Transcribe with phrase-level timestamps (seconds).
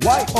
[0.00, 0.30] YONNIRI.com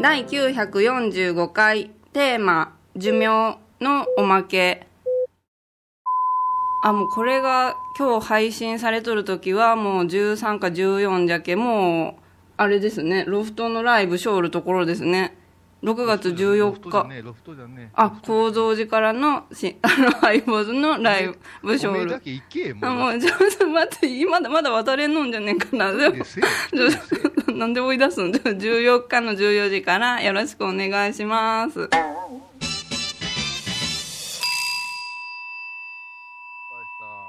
[0.00, 4.86] 第945回テーマ「寿命」のおまけ。
[6.82, 12.22] あもうこれが今日配信されとる時はもう13か14じゃけもう
[12.56, 13.26] あれですね。
[13.26, 15.36] ロフトのライブショーるところですね。
[15.82, 17.04] 6月14日。
[17.08, 17.22] ね
[17.74, 25.92] ねあ構造寺からのしあのハイボーズのライブショールあもうちょっと待って今だまだ渡れんのんじゃねえかな。
[25.92, 26.24] でも
[27.56, 31.88] なんで追い出すんじゃ14日の14時からよろしくお願いします。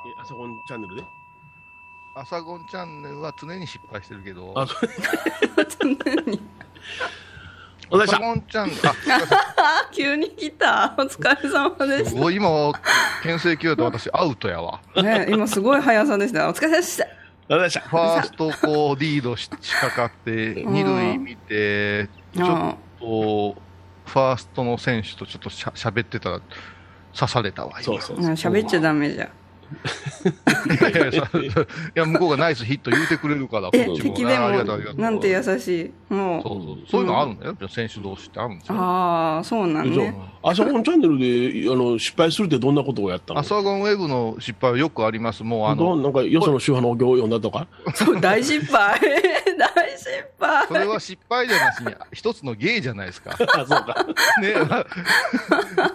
[0.03, 1.03] え、あそこのチャンネルで？
[2.13, 4.53] 朝ゴンチャンネルは常に失敗してるけど。
[4.57, 4.89] あ、そう。
[7.91, 8.91] お疲れ朝様ゴンチャンネルあ
[9.57, 10.93] あ 急に来た。
[10.97, 12.71] お疲れ様ですごい今
[13.21, 14.79] 牽制球だと私アウトやわ。
[14.95, 16.47] したね今すごい速さでした。
[16.49, 17.05] お疲れ様でした。
[17.49, 17.79] お疲れ様でした。
[17.81, 23.55] ファーストこうリードししかかって二塁見てちょっあと
[24.05, 26.39] ファーストの選手とちょっとしゃ喋ってたら
[27.13, 27.83] 刺されたわ今。
[27.83, 29.29] そうそうあ喋っちゃダメじゃん
[29.71, 31.51] いやいやさい
[31.95, 34.97] や向こうがナイスヒット言うてくれるからこえっちも敵であありがとうありがとう。
[34.97, 36.13] もなんて優しい。
[36.13, 36.77] もそううそう。
[36.91, 40.15] そういうのあるんだよ、選手同士ってあるんですよああそうなんね。
[40.43, 43.39] あそこのチャンネルで、あの、失敗するってどんなことをやったの？
[43.39, 45.43] 朝ゴンウェブの失敗はよくあります。
[45.43, 47.67] もうあのどうなんか、よその宗派のお経を読んだとか？
[47.95, 48.99] そう大失敗。
[49.57, 50.67] 大失敗。
[50.67, 53.31] それは失敗じゃなしに一つの芸じゃないですか。
[53.37, 54.05] あ、そうか。
[54.41, 54.53] ね、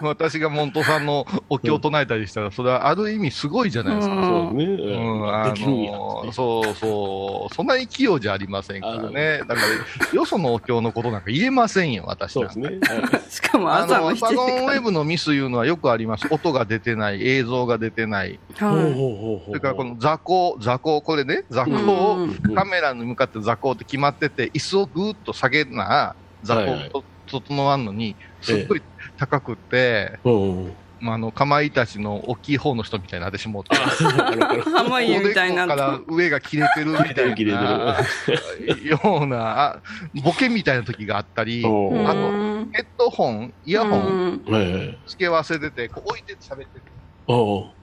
[0.01, 4.15] ま私がモントさんのお経を唱えたりしたら、それはある意味すごいじゃないですか。
[4.15, 4.65] うんそうね。
[4.65, 9.39] うん、あのそうそう、そんな勢いじゃありませんからね。
[9.39, 12.59] だから、よそのお経のことなんか言えませんよ、私そうなんか。
[12.69, 12.99] ですね。
[12.99, 16.27] はい しかもあの、朝の7サゴンウ時ェブのミスいうのはよくあります。
[16.31, 18.39] 音が出てない、映像が出てない。
[18.55, 28.81] はいほうほうほうほうそれからこの座高、座高、これね、座高をうんカメラに向かって座高って決まってて、椅子をぐーっと下げな、座はいはい高と整わんのに、すっごい
[29.17, 30.73] 高くって、うんうん。
[30.99, 35.65] まあ、あの、かまいたちの大きい方の人みたいになってしもうて、あの、あの濱家みたいな。
[35.65, 37.97] おでこから上が切れてるみたい切れてるな、
[38.83, 39.79] ような、あ
[40.23, 41.89] ボケみたいな時があったり、あと
[42.71, 44.41] ヘッドホン、イヤホン。
[45.07, 47.77] 付け忘れてて、こう置いて喋ってる。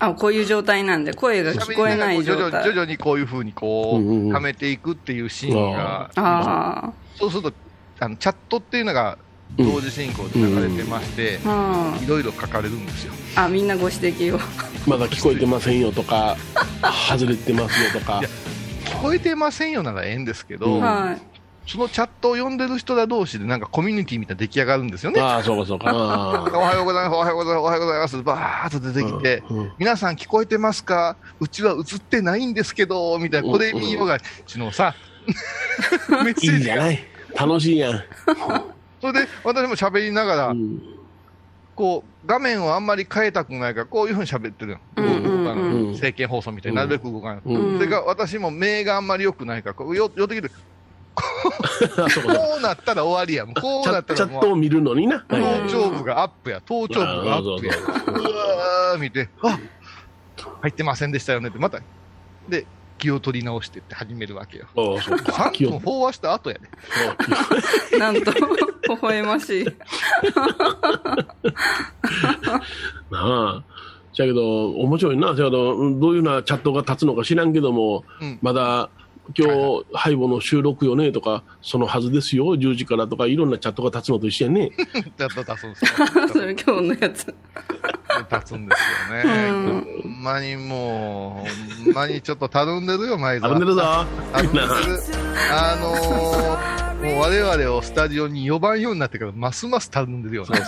[0.00, 7.52] あこういう状態なんで声が聞こえない徐々状態徐々にこういうふうにこう、はめていくっていうシーンが、あそうすると、
[8.00, 9.18] あのチャットっていうのが
[9.56, 13.12] 同時進行で流れてまして、あいろいろ書かれるんですよ。
[13.36, 14.40] あみんなご指摘を
[14.86, 16.36] まだ聞こえてませんよとか、
[17.08, 18.28] 外れてますよとかいや。
[18.84, 21.22] 聞こえてませんよならええんですけど、うんはい
[21.66, 25.18] そのチャットを読んでる人ら同士でなんかコミュニティみたいな出来上がるんですよね。
[25.22, 25.88] ああ、そうかそうか。
[25.88, 31.16] あ おはようございます、おはようございます、おはようございます、ばーっと出てきて、うんうん皆さん聞こえてますか？
[31.40, 34.94] うちは映ってないんですけど、みたいな、これ見ようが、ちのさ、
[36.22, 36.58] メッセいージが。
[36.58, 37.04] いじゃない？
[37.34, 38.02] 楽しいやん。
[39.04, 40.80] それで、私も喋りながら、うん。
[41.76, 45.90] こう、画面をあんまり変えたくないから、こういうふうに喋ってるの。
[45.92, 47.40] 政見放送みたいになるべく動かない。
[47.44, 47.78] うん。
[47.78, 50.54] それから私も目があんまり良くないから、こうよ寄ってきて、こ
[52.58, 53.44] うなったら終わりや。
[53.44, 55.22] もうこうチなったらもうャチャットを見るのにな。
[55.28, 57.74] 頭頂部がアップや、頭頂部がアップや。
[57.76, 59.58] うわー見て、あ
[60.62, 61.80] 入ってませんでしたよねって、また、
[62.48, 62.66] で、
[62.98, 64.66] 気を取り直してって始めるわけよ。
[64.76, 65.32] ああ、そうか。
[65.32, 66.58] 3気を分飽和した後や
[67.90, 67.98] で。
[67.98, 68.40] なんと微
[69.00, 69.72] 笑ましいな
[73.60, 73.64] あ。
[74.12, 75.34] じゃけど、面白いな。
[75.34, 78.90] じゃけど、うんどういうようなチャットが立つのか知らんけども、うんまだ、
[79.36, 84.70] 今日、ハイボの収録よねとか、そのはずですよ、10時からとか、いろんなチャットが立つのと一緒やね。
[85.16, 86.28] ちょっと出すんですよ。
[86.28, 87.34] それ今日のやつ
[88.20, 89.50] 立つんですよね。
[90.02, 91.44] ほんまにも
[91.80, 93.82] う、ほんまにちょっとたるんでるよ、前あるんでるぞ。
[94.32, 94.66] たるんでる。
[95.52, 100.60] あのー、もう我々をスタジオに呼ばんようになってから、ますますたるんでるよね。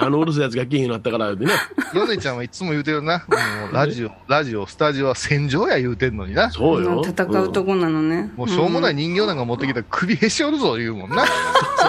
[0.00, 1.52] あのうるさいやつが来へんようになったからでな。
[1.92, 3.18] ヨネちゃんはいつも言うてるな。
[3.18, 3.24] も
[3.72, 6.50] うラジオ、ラジオ、スタジオは戦場や言うてんのにな。
[6.52, 7.02] そうよ。
[7.04, 11.26] 戦うとこなのね、もうしょうもない人形なんか持ってきたら首へし折るぞ言うもんな。
[11.26, 11.32] そ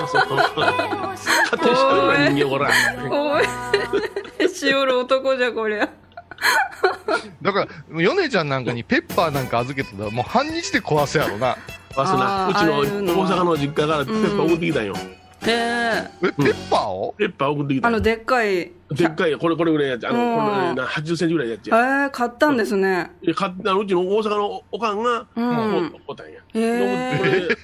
[0.04, 0.38] うそうそう。
[0.38, 2.72] 勝手にしろよ、人形ほら。
[3.12, 5.90] おい しおる男じゃこりゃ
[7.42, 11.58] だから、ヨネちゃんなんかにペッパーなんか預けてたらもう半日で壊すやろな。
[11.92, 12.48] 忘れな。
[12.50, 14.94] うちの大阪の実家からペッパー送ってきたんよ。
[15.42, 17.16] へええ、ペッパーを？
[17.18, 17.88] ペッパー送ってきた。
[17.88, 20.08] あのでっかいでっかい、これ、これぐらいのやつ。
[20.08, 21.78] あの、うんこれな、80センチぐらいのやつえや。
[22.08, 26.34] ー、買ったんですねで買ったうちの大阪のおかんが、うんもうおったんや。
[26.34, 27.58] へえでこれ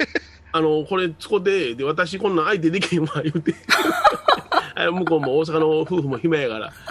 [0.53, 3.53] あの、これ、そこで、で、私、こんなん相手できへんわ、言うて。
[4.75, 6.73] 向こうも大阪の夫婦も暇やから。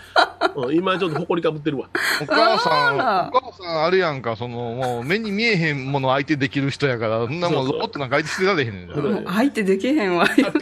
[0.57, 1.89] うん今ちょっと誇りかぶってるわ。
[2.23, 10.25] お母さん、お母さんあれやんか、その、もう目に見えへんもの相手できる人やから、そんなもんロボットなんか相手してられへんねんそうもう相手できへんわ。
[10.25, 10.53] あペペッ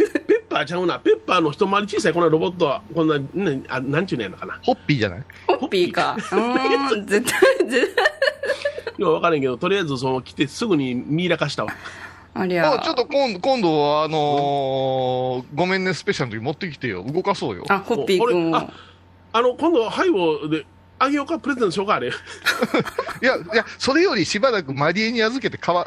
[0.49, 0.99] パーちゃうな。
[1.01, 4.59] ペッパーの一回り小さいこのロボットは、こんな、ね、あなんちゅうねんのかな。
[4.63, 5.23] ホッピーじゃない？
[5.49, 6.17] ホッピーか。
[6.17, 8.05] うーん、絶対、絶対。
[8.99, 11.73] よう分からんけど、とりあえずその来てすぐにミイラ化したわ。
[12.35, 12.73] ありゃ。
[12.75, 17.03] あちょっと今度、今度、あのーごめんねスペシャルの時持ってきてよ。
[17.03, 17.65] 動かそうよ。
[17.69, 18.73] あ、ホッピーくんをこれあ。
[19.35, 20.67] あの、今度、ハイボで、
[20.99, 22.09] あげようか、プレゼントしようか、あれ。
[22.11, 22.13] い
[23.25, 25.87] や、いや、それよりしばらくマリエに預けてかわ、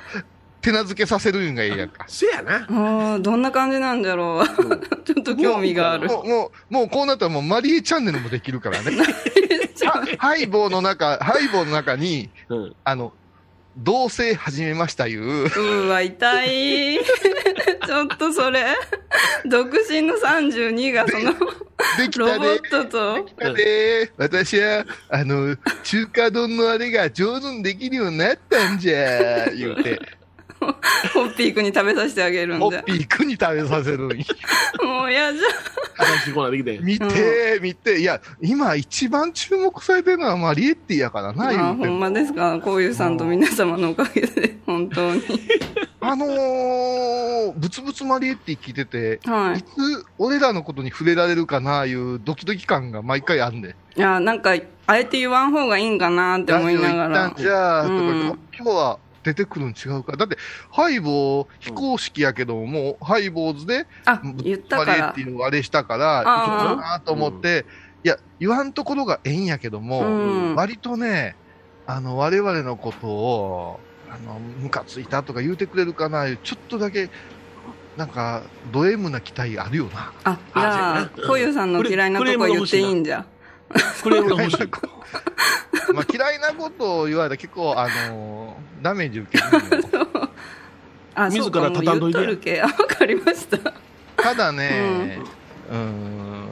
[0.61, 2.05] 手なずけさせるんがいいやんか。
[2.07, 2.55] せやな。
[2.55, 4.45] あーどんな感じなんだろう。
[5.05, 6.07] ちょっと興味がある。
[6.07, 8.97] もう、もう、もうこうなったらもうマリエチャンネルもできるからね。
[8.97, 9.05] は
[10.17, 12.75] ハイボーの中、ハイボーの中に、うん。
[12.83, 13.13] あの、
[13.77, 16.99] 同棲始めましたいう、うーわ、痛い。
[17.85, 18.67] ちょっとそれ、
[19.45, 21.33] 独身の32がその、
[21.97, 22.69] できロボッ。
[22.69, 24.11] トと、できたね。
[24.17, 29.99] 私は、あの、中華丼のあれが上手にできるようになったんじゃ、言うて、
[31.13, 32.83] ホッピーくんに食べさせてあげるんじゃホッ。
[32.83, 34.25] ピーくんに食べさせるんよ
[34.83, 35.39] もう嫌じ
[35.97, 36.79] 新しいコーナーできて。
[36.83, 37.99] 見て、見て。
[37.99, 41.47] いや、今一番注目されてるのはマリエッティやからな。
[41.49, 42.59] あー、言うてほんまですか？
[42.63, 45.21] こういうさんと皆様のおかげで、本当に。
[46.01, 53.71] あのー、ブツブツマリエッティ聞いてて、はいいつ俺らのことに触れられるかな、いうドキドキ感が毎回あんねん。
[53.71, 54.55] いや、なんか、
[54.87, 57.43] あえて言わん方がいいんかなって思いながらラジオ行ったん。
[57.43, 60.15] じゃあ、とかうん言って今日は出てくるん違うか。
[60.15, 60.37] だって、
[60.71, 65.31] ハイボー、非公式やけども、ハイボーズで、あ、言ったからマリエッテ。
[65.31, 67.65] ィのあれしたから、いけるかなと思って、
[68.03, 71.35] いや、言わんところがええんやけども、うん割とね、
[71.87, 73.79] あの、我々のことを、
[74.11, 77.09] あの、ムカついたとか言うてくれるかな、ちょっとだけ、
[77.97, 80.13] なんか、ド M な期待あるよな。
[80.23, 83.25] あ、じゃあ、こゆさんの嫌いなとこ言っていいんじゃ。
[84.03, 84.67] クレームが欲しい。
[85.93, 90.19] まあ、嫌いなことを言われたら結構、あのダメージ受けるんよ。
[91.15, 92.61] あ、自ら畳んどいてとるけ。
[92.61, 93.57] あ、わかりました。
[94.17, 95.19] ただね、
[95.69, 96.47] うーん、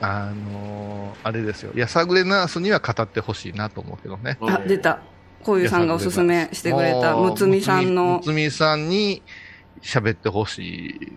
[0.00, 1.72] あのあれですよ。
[1.74, 4.38] やさぐれナースには語ってほしいなと思うけどね。
[4.40, 5.00] あ、出た。
[5.42, 8.20] こゆさんがおすすめしてくれた、むつみさんのむ。
[8.22, 9.22] つみさんに
[9.80, 11.12] 喋ってほしい。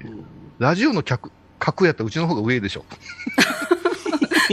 [0.60, 2.86] ラジオの客、格やったらうちの方が上でしょ。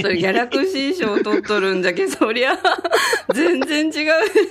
[0.02, 2.58] それギャラクシー賞取っとるんじゃけ、そりゃ、
[3.34, 3.94] 全然違うで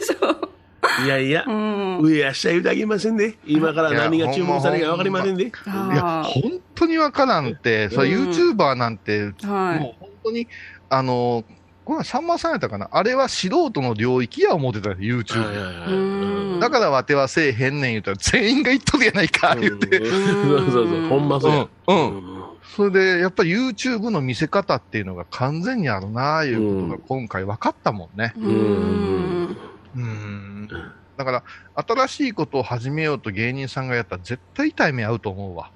[0.05, 0.55] しょ。
[1.03, 1.99] いやいやう、ん。
[2.01, 3.35] 上や下言うてあげませんね。
[3.45, 5.43] 今から何が注目されるか分かりませんね。
[5.45, 5.47] い
[5.95, 9.79] や、あ本当にわからんって、それうん YouTuber なんて、あ、はい。
[9.79, 10.47] もう本当に、
[10.89, 11.43] あの、
[11.83, 15.45] これさんまさんやったかなあれは素人の領域や思ってたよ、YouTube。
[15.45, 15.93] はいはいはうい
[16.57, 16.59] ん。
[16.59, 19.99] だからわてはせえへんねん言うたら、全員が言っとるやないか、言うて。
[19.99, 21.67] うんそうそうそう、ほんまそうや。
[21.87, 22.45] うんうん
[22.75, 28.33] それで、やっぱり YouTube の見せ方っていうのが完全にあるなあいうことが今回分かったもんね。
[28.35, 29.57] うん。
[29.95, 30.67] うん。
[31.17, 31.43] だから、
[31.75, 35.71] 新しいことを始めようと芸人さんがやったら絶対痛い目合うと思うわ。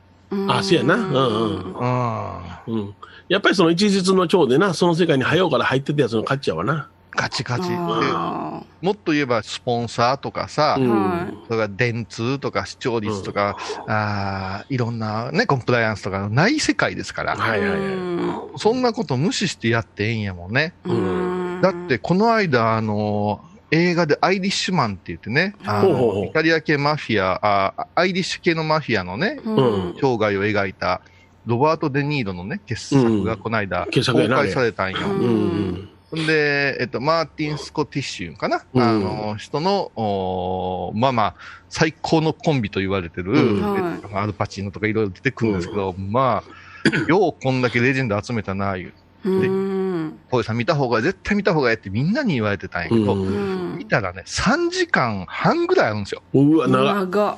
[0.50, 0.96] あ、そうやな。
[0.96, 1.74] うんうん。
[1.74, 2.84] うん。
[2.84, 2.96] うん。
[3.30, 6.92] やっぱりその一日の長でな、その世界に早うから入ってたやつの勝ちやわな。
[7.12, 7.70] ガチガチ。
[7.70, 13.58] であもっと言えば、スポンサーとかさ、うんはいそれから電通とか視聴率とか、
[13.88, 17.36] あーいろんなね、コンプライアンスとかない世界ですから、あ。
[17.38, 17.80] はいはいはい。
[17.80, 18.60] い。
[18.60, 20.74] そんなこと無視してやってええんやもんね。
[20.86, 29.96] うんだって、この間、あの、映画でアイリッシュマンって言ってね、あのイタリア系マフィアあ、アイリッシュ系のマフィアのね、うん。
[30.02, 31.02] 生涯を描いた、
[31.46, 35.00] ロバート・デ・ニーロのね、傑作がこの間、公開されたんよ。
[35.02, 35.28] うんうん
[35.74, 41.36] んで、えっと、マーティン・スコティッシュかな、うんあの、人の、おーまあまあ、
[41.70, 48.94] 最高のコンビと言われてる、うんえっとアルパチーノとかいろいろ出てくるんですけど、まあ、ようこんだけレジェンド集めたな、いう。
[49.26, 50.20] うん。
[50.30, 56.22] ポイさん見た方が、絶対見た方がええってみんなに言われてたんやけど、うん見たらね、3時間半ぐらいあるんですよ。
[56.34, 57.34] うわ、長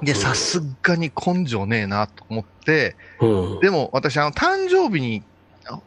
[0.00, 0.04] っ。
[0.04, 3.60] で、さすがに根性ねえなと思って、うん。
[3.60, 5.22] でも私、あの、誕生日に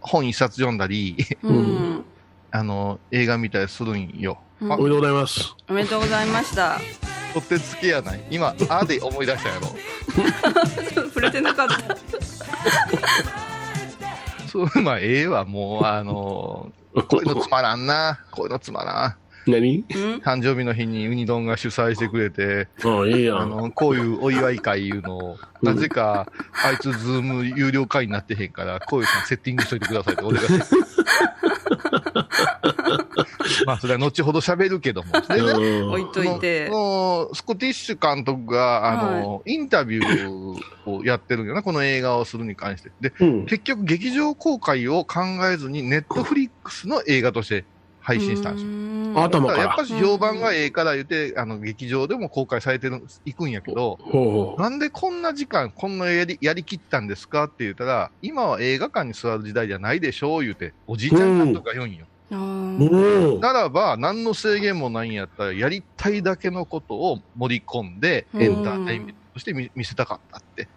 [0.01, 2.05] 本一冊読んだり、うん。
[2.51, 4.39] あの、映画見たりするんよ。
[4.61, 5.55] うんあおめでとうございます。
[5.69, 6.79] おめでとうございました。
[7.33, 8.21] とってつけやない。
[8.29, 9.67] 今、あで思い出したやろ。
[11.09, 11.75] 触れてなかった。
[14.49, 16.71] そう、まあ、ええわ、もう、あの、
[17.07, 18.19] こういうのつまらんな。
[18.31, 19.15] こういうのつまらん。
[19.49, 19.79] 何？
[19.79, 19.85] うん？
[20.17, 23.39] 誕生日の日にウニ丼が主催してくれて、ああ、いいやん。
[23.39, 26.31] あの、こういうお祝い会いうのを、なぜか、
[26.63, 30.47] あいつズーム有料会になってへんから、こういうさんセッティングしといてくださいって、俺が。
[33.65, 35.11] まあ、それは後ほど喋るけども。
[35.27, 36.71] でねうん置いといてス
[37.41, 42.91] コティッシュ監督が、あの、インタビューをやってるんよな、この映画をするに関して。
[43.01, 43.45] で、うん。
[43.45, 47.65] 結局劇場公開を考えずに、ネットフリックスの映画として
[48.09, 48.71] 配信したんですよ。
[48.71, 54.55] よ頭からやっぱり評判がええから言って、あの、劇場でも公開されてる、いくんやけど。
[54.57, 62.07] なんでこんな時間、こんなやり、やりきったんですかって言ったら、今は映画館に座る時代じゃないでしょう言うて、おじいちゃん監督が言うんよ。
[63.39, 70.67] ならば、何の制限もないんやったら、やりたいだけのことを盛り込んで、うんエンターテインメントとして見見せたかったって。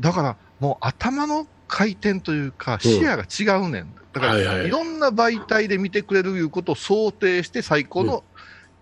[0.00, 3.94] だから、もう頭の回転というか、視野が違うねん。
[4.16, 8.24] だから、はいいはいろんな媒体で見てくれるいうことを想定して、最高の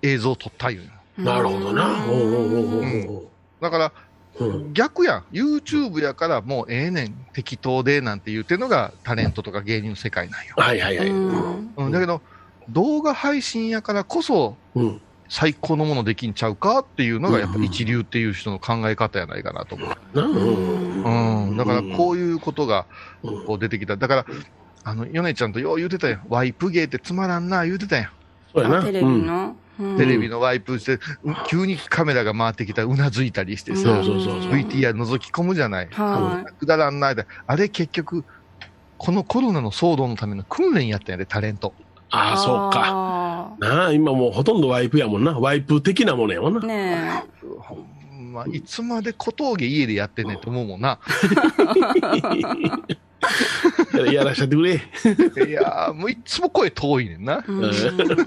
[0.00, 0.90] 映像を撮ったいうんよ。
[1.18, 1.96] なるほどな。
[1.96, 3.92] ほうほうほうほうほだから、
[4.38, 4.44] う。
[4.44, 4.72] うん。
[4.72, 5.24] 逆やん。
[5.32, 7.26] YouTube やからもうええねん。
[7.32, 10.54] 適当でなんて言ってるのがタレントとか芸人の世界なんよ。
[10.56, 11.08] はいはいはい。
[11.08, 12.20] うんうん、だけど、
[12.68, 15.00] 動画配信やからこそうん。
[15.28, 19.88] 最高のものできんちゃうかっていうのがやっぱ一流っていう人の考え方やないかなと思う。
[20.14, 21.48] なうん。
[21.48, 21.56] うん。
[21.56, 22.86] だからこういうことが
[23.24, 23.96] うんこう出てきた。
[23.96, 24.26] だから、
[24.84, 26.22] あの、ヨネちゃんとよう言うてたやん。
[26.28, 28.08] ワイプ芸ってつまらんな言うてたやん。
[28.52, 28.78] そうやな。
[28.78, 29.56] あテレビの？
[29.80, 31.00] うんテレビのワイプして、う
[31.48, 33.76] 急にカメラが回ってきたらうなずいたりしてうん。
[33.78, 34.52] さ、そうそうそうそう。
[34.52, 35.88] VTR 覗き込むじゃない。
[35.90, 37.26] はくだらんないで。
[37.46, 38.24] あれ結局、
[38.98, 41.74] このコロナの騒動のための訓練やったんやで、タレント。
[42.10, 43.56] ああ、そうか。
[43.58, 45.32] かなあ、今もうほとんどワイプやもんな。
[45.32, 46.60] ワイプ的なものやもんな。
[46.60, 47.24] ね
[47.58, 51.00] ほんま、いつまで小峠家でやってんねんと思うもんな。
[54.12, 54.74] やらしちゃってくれ。
[55.48, 57.36] いやー、もういつも声遠いねんな。
[57.36, 58.26] だえうん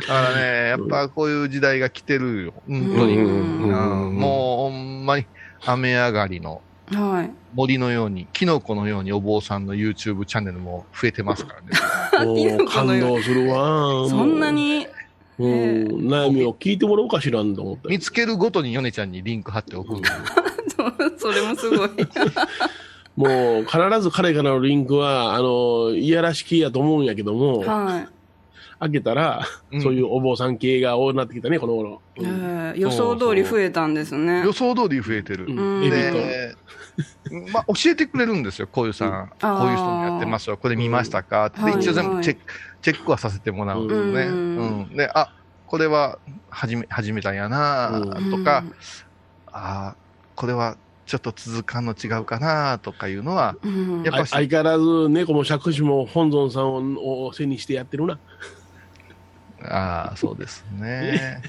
[0.06, 2.54] からね、やっぱこういう時代が来てるよ。
[2.68, 3.16] 本当に。
[3.18, 5.26] もうほんまに
[5.64, 6.60] 雨上がりの
[6.92, 11.56] はい森のように、キノコのようにお坊さんの YouTube チャンネルも増えてますか
[12.12, 12.58] らね。
[12.68, 14.08] 感動するわ。
[14.08, 14.86] そんなに？
[15.38, 15.52] うん、
[16.08, 17.88] 悩みを聞いてもらおうかしらんと思って。
[17.88, 19.94] 見つけるごとにヨネちゃんにリンク貼っておく。
[21.16, 21.90] それもすごい
[23.18, 28.08] もう必ず彼からのリンクは、あの、いやらしきやと思うんやけども、は
[28.80, 29.82] 開けたら、うん。
[29.82, 32.00] そういうお坊さん系が多くなってきたね、この頃。
[32.16, 34.44] い、えー予想通り増えたんですね。
[34.44, 35.46] 予想通り増えてる。
[35.48, 35.58] うん。
[35.58, 35.84] うん。
[35.84, 35.98] エビと。
[37.34, 41.46] で、まあ、教えてくれるんですよ、こういうさん、あーこういう人もやってますよ、これ見ましたか？
[41.46, 41.74] って、はい。
[41.74, 42.16] 一応全はい。
[42.18, 42.42] 部チェック、
[42.82, 44.22] チェックはさせてもらうんですね。
[44.26, 44.96] ううんん。
[44.96, 45.34] で、あ、
[45.66, 48.62] これは始め、始めたんやなとか、
[49.50, 49.96] あ
[50.36, 50.76] これは
[51.08, 58.20] ちょっと続かんの違うかなとかいうのは、うんやっぱあ相変わらず猫も釈子も本尊さんを背にしてやってるな。
[59.62, 61.42] ああ、そうですね。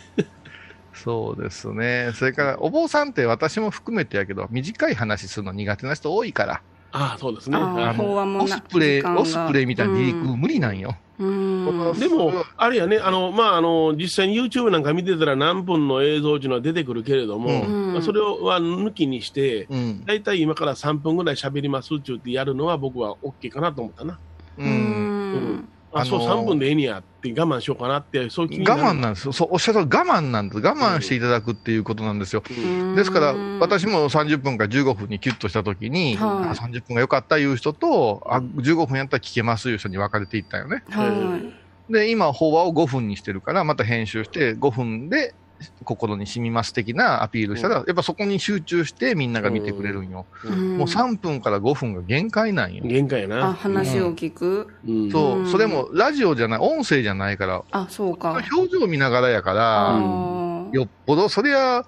[0.93, 2.11] そうですね。
[2.15, 7.57] それから、お坊さんって私も含めてやけど、短い話するの苦手な人多いから、ああ、そうですね。
[7.57, 10.95] あのオスプレイ、オスプレイみたいな離陸うん無理なんよ。
[11.19, 20.05] うんでも、あれやね、あの、まあ、あの、実際に YouTube なんか見てたら何分の映像っていうのは出てくるけれども、うんまあ、それは抜きにして、うん。
[20.05, 24.17] 大体今から3分ぐらい喋りますって言ってやるのは僕は OK かなと思ったな。
[24.57, 24.63] う。
[24.63, 29.33] うんんあ、そう、あのー3分でええにやって我慢しようかなって、そういう我慢なんですよ。
[29.33, 30.61] そう、おっしゃる我慢なんです。
[30.61, 32.43] 我慢していただくっていうことなんですよ。
[32.49, 40.83] うんですから、私も30分から15分にキュッとしたときに、はいあ30分が良かったいう人と、あ15分やったら聞けますいう人に分かれていったよね。
[40.89, 45.35] はいで、今、法話を5分にしてるから、また編集して5分で
[45.83, 50.25] 心に染みます的なアピールしたら、やっぱそこに集中してみんなが見てくれるんよ。
[50.45, 50.77] うん。
[50.77, 52.83] もう3分から5分が限界なんよ。
[52.85, 53.53] 限界やあな。
[53.53, 54.67] 話を聞く？
[54.87, 55.11] うん。
[55.11, 55.39] そう。
[55.39, 55.51] う、ん。
[55.51, 58.41] それもラジオじゃない、音声じゃないから、あそうか。
[58.51, 60.71] 表情見ながらやかあら、ー。
[60.71, 61.83] よっぽど、そりゃ、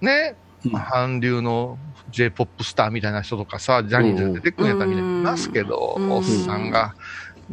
[0.00, 0.72] ね、うん。
[0.72, 1.78] 韓流の
[2.10, 6.12] J-POP スターみたいな人とかさ、ジャニーズで出てくるんやったらみんないますけど、うん。
[6.12, 6.94] おっさんが、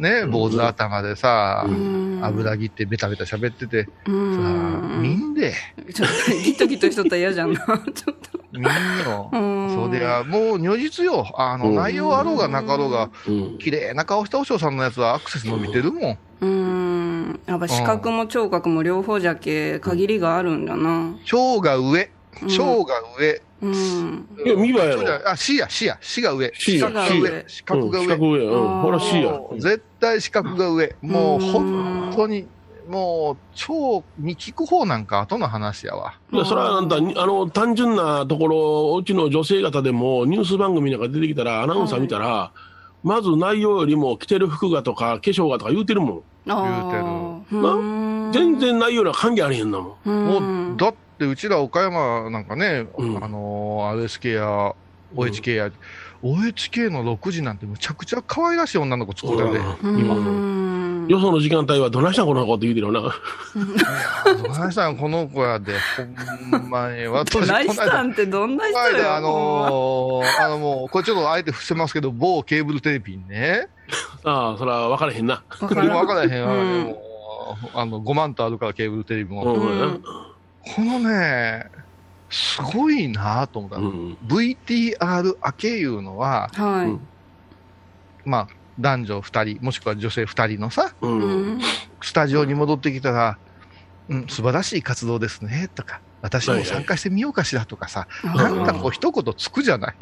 [0.00, 2.20] ね、坊主頭でさ、うん。
[2.22, 5.52] 油切ってベタベタ喋ってて、うさあんで、
[5.92, 7.60] ちょっとギトギトしとったら嫌じゃんな。
[7.66, 8.40] ちょっと。
[8.52, 9.28] 見んよ。
[9.30, 9.74] うん。
[9.74, 11.26] そりゃ、もう如実よ。
[11.36, 11.74] あの、うん。
[11.76, 13.58] 内容あろうがなかろうが、うん。
[13.58, 16.18] 綺麗な顔したお嬢さんのやつはアクセス伸びてるもん。
[16.40, 17.40] うん。
[17.46, 21.14] やっぱ視覚も聴覚も両方じゃけ限りがあるんだな。
[21.26, 22.10] 超が上、
[22.42, 22.48] うん。
[22.48, 23.42] 超が上。
[23.62, 26.50] うんいや見ばやろあ、視や、視や、視が上。
[26.54, 27.44] C や視覚が C 上。
[27.48, 28.04] 視覚が上。
[28.04, 28.44] うん四角上。
[28.46, 28.80] うん。
[28.82, 29.40] ほら C や。
[29.58, 30.96] 絶対視覚が上。
[31.02, 32.46] もううん本当に、
[32.88, 36.14] もう、超に聞く方なんか後の話やわ。
[36.32, 42.50] いや、それはあんた、あの、単純なところ、うちの女性方でも、ニュース番組なんか出てきたら、アナウンサー見たら、
[43.02, 48.32] まず内容よりも着てる服がとか、化粧がとか言うてるもあーなうんん。
[48.32, 50.26] 全然内容には関係ありへんなもん。
[50.26, 54.74] もう、だってうちら岡山なんかね、うんあのー、RSK や
[55.14, 55.70] OHK や、
[56.22, 59.58] OHK の6時なんてむちゃくちゃ可愛らしい女の子作ってるで。
[59.58, 60.60] うん今うん
[61.08, 63.00] よその時間帯はどないしたんこの子って言うてるよな。
[63.02, 65.74] どないしたんこの子やで、
[66.52, 67.04] ほんまに。
[67.08, 68.84] 私、どないしたんってどんな人よ。
[68.84, 73.68] この間あのー、あのもう、これちょっとあえて伏せますけど、某ケーブルテレビにね、
[74.22, 75.42] ああ、そら分からへんな。
[75.60, 76.52] わからん分からへんわ、
[77.74, 79.42] あの、5万とあるからケーブルテレビも。
[79.42, 80.02] うんうん
[80.62, 81.66] このね、
[82.28, 83.76] すごいなと思った。
[83.78, 84.16] うん。
[84.26, 86.86] VTR 明けいうのは、はい。
[86.86, 87.00] うん
[88.24, 88.48] まあ、
[88.78, 91.08] 男女2人、もしくは女性2人のさ、う。
[91.08, 91.60] うんん。
[92.02, 93.38] スタジオに戻ってきたら、
[94.08, 99.94] うん、素晴らしい活動ですね、とか、私も参加してみようかしらとかさ、はいなんかこう一言つくじゃない？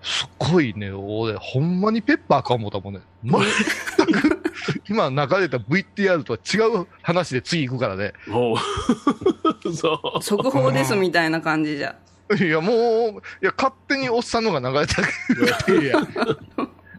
[0.00, 3.00] すっごいね、俺、ほんまにペッパーか思ったもんね。
[3.24, 4.37] 全く、
[4.88, 8.12] 今流れた VTR とは違う話で次行くからね。
[8.30, 8.56] おう
[9.74, 10.22] そう。
[10.22, 11.96] 速報ですみたいな感じじゃ。
[12.38, 12.74] いや、もう、
[13.42, 15.08] いや、勝手におっさんのが流れただ
[15.64, 15.98] け や。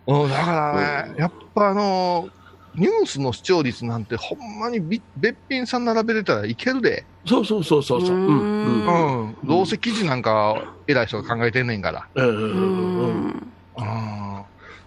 [0.07, 2.29] うん、だからね、やっぱあの
[2.75, 7.05] ニュースの視聴率なんてほんまにびべっぴんさん並べれたらいけるで。
[7.27, 8.15] そうそうそうそうそう。
[8.15, 8.25] うん。
[8.25, 9.23] ううんん。
[9.23, 9.35] うん。
[9.47, 12.07] どうせ記事なんか偉い人が考えてんねんから。
[12.15, 13.53] ううんうんうんん。
[13.77, 14.45] うん。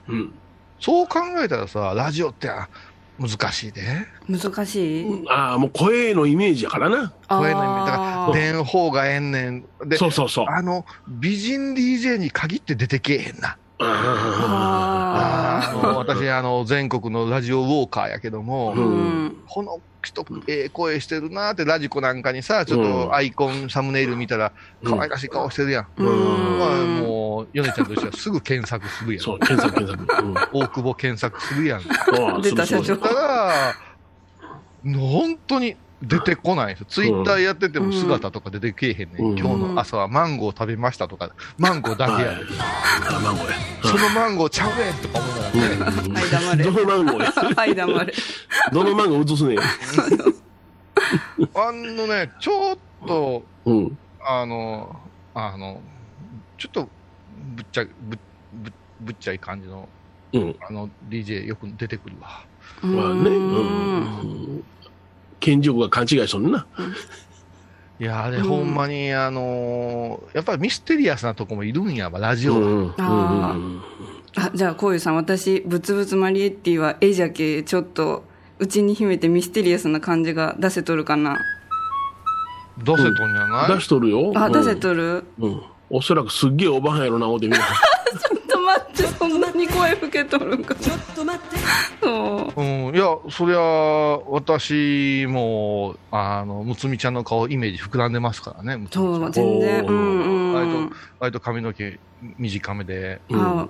[0.08, 0.34] うん。
[0.82, 2.68] そう考えたらさ、ラジオってあ
[3.18, 3.82] 難しいで。
[4.28, 5.04] 難しい？
[5.04, 7.12] うんああ、もう声のイメージやからな。
[7.28, 7.86] 声の意味。
[7.86, 9.64] だから、電方がええねん。
[9.86, 10.46] で、そうそうそう。
[10.48, 13.56] あの、美人 DJ に限って出てけえへんな。
[13.84, 17.88] ああ私、あの、全国のラジオウォー。
[17.88, 18.10] カー。
[18.10, 19.36] やけども、うん。
[19.48, 24.52] この人、ええ声してるなって、ラジコなんかにさ、ちょっとアイコン、サムネイル見たら、
[24.84, 25.86] 可愛らしい顔してるやん。
[25.96, 26.68] うんまあ、
[27.02, 29.22] もう、ヨネちゃんとしてはすぐ検索するやん。
[29.22, 30.24] そう、検索検索。
[30.24, 31.80] うん大久保検索するやん。
[31.80, 33.74] ああ出たそうそう社長ただ、
[34.84, 36.87] 本当に出てこないんですよ。
[36.88, 39.38] ツイッターやってても姿とか出てけえへんね、うんん。
[39.38, 42.44] 今日の朝はマンゴー食べましたとか、マンゴーだけやで。
[43.09, 43.56] あ、マンゴーや。
[43.82, 46.14] そのマンゴーちゃうねんとか思いながらね。
[46.14, 47.54] はい黙れどのマンゴーや。
[47.54, 48.14] はい、黙れ。
[48.73, 49.59] どのマンゴー映すねん。
[51.54, 53.99] あのね、ちょっと、うん。
[54.25, 54.97] あの、
[55.35, 55.80] あの、
[56.59, 56.88] ちょっと、
[57.54, 58.18] ぶっちゃ、ぶ
[58.52, 59.88] ぶぶっちゃい感じの、
[60.32, 60.56] うん。
[60.66, 62.45] あの、DJ よく出てくるわ。
[62.82, 63.30] まあね。
[63.30, 64.65] ううんん。
[65.43, 66.67] 健常が勘違いしとんな。
[68.00, 72.61] いや、あれ、うんほんまに、あのーやっぱりミステリアスなとこもいるんやわ、ラジオは。
[72.61, 72.67] うん。
[72.67, 73.83] うん
[74.35, 78.25] ああ、じゃあ、こういうさん、私、ブツブツマリエッティは絵じゃけ、ちょっと、
[78.59, 81.39] うちに秘めてミステリアスな感じが出せとるかな？
[82.78, 84.33] 出せとんじゃない、出しとるよ。
[84.35, 85.25] あ、うん出せとる？
[85.39, 85.63] うん。
[85.91, 87.61] おそらくすっげえおばはんやろな、思ってみた。
[88.95, 90.75] ちょっと待って、そんなに声吹けとるんか。
[90.75, 91.56] ちょっと待って。
[92.00, 92.61] そう。
[92.61, 93.58] うん、いや、そりゃ、
[94.28, 99.85] 私も、あの、むつみちゃんの顔、イメージ膨らんでますからね、むつみちゃんそう、全然。
[99.87, 100.93] うんうん。
[101.19, 101.99] 割と髪の毛
[102.39, 103.69] 短めで、あ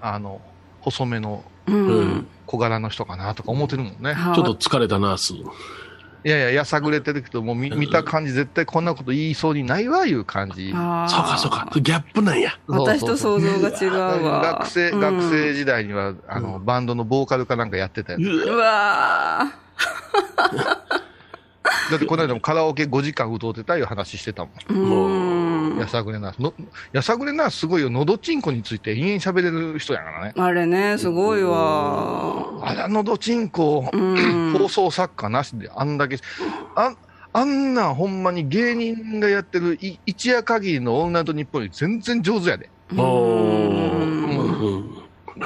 [0.00, 0.40] あの、
[0.80, 1.86] 細めのうん。
[1.86, 4.12] うん小柄の人かなとか思ってるもんね。
[4.12, 5.34] はちょっと疲れたナース。
[6.24, 10.72] いやいや、やさぐれてるけど、もう見見た感じ、絶対こんなこと言いそうにないわ、いう感じ。
[10.74, 11.80] あーそうかそうか。
[11.80, 12.58] ギャップなんや。
[12.66, 14.40] 私と想像が違うわ。
[14.40, 18.18] 学生、うん学生時代には、あの、バンドのボーカルかなんかやってたよ。
[18.20, 19.52] ううわわ
[21.90, 25.78] だってこの間もカラオケ5時間歌うてたいう話してたもん。
[25.78, 26.34] やさぐれな。
[26.38, 26.52] の
[26.92, 27.88] やさぐれなすごいよ。
[27.88, 30.34] のどちんこについて延々喋れる人やからね。
[30.36, 32.44] あれね、すごいわ。
[32.62, 34.52] あら、のどちんこ、うん。
[34.58, 36.18] 放送作家なしであんだけ、
[36.76, 36.94] あ
[37.32, 42.68] あんなんほんまに芸人がやってるい一夜限りのオールナイトニッポンより全然上手やで。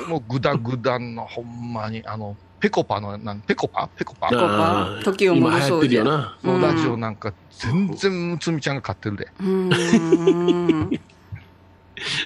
[0.07, 3.89] もうグダグダのほんまに、あの、ペコパの、なんペコパ？
[3.97, 4.29] ペコパ？
[4.29, 5.01] コパ？
[5.05, 6.39] 時を戻今流行ってるよな。
[6.43, 9.29] うんのラジオなんか全然むつみちゃんが買ってるで。
[9.41, 10.91] うん。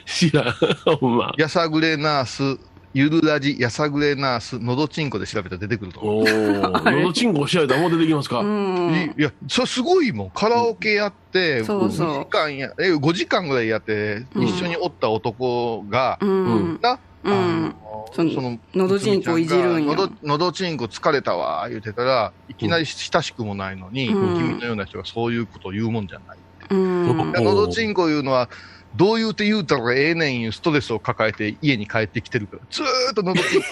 [0.07, 0.55] 知らん。
[1.01, 1.33] ほんま。
[1.39, 2.59] やさぐれナース、
[2.95, 6.23] ゆるラジ、やさぐれナース、のどちんこで調べたら出てくると思う。
[6.23, 6.91] おー。
[6.91, 8.41] のどちんこしられたらもう出てきますか？
[8.41, 8.95] うん。
[8.95, 10.31] いいや、それすごいもん。
[10.31, 16.81] カラオケやって、そうそう5時間や、え、5時間ぐらいやって、うん一緒におった男が、うん。
[16.83, 17.75] な、うんあそのの
[18.15, 26.39] その、のどちんこいじるんやのど、ちんこ疲れたわ、言うてたら、いきなり親しくもないのに、うん君のような人がそういうことを言うもんじゃない。
[26.71, 27.33] うん。
[27.33, 28.49] でのどちんこいうのは、
[28.95, 33.67] どう言うて言うたらええねんいうストレスを抱えて家に帰ってきてるから、ずーっとのどちんこ。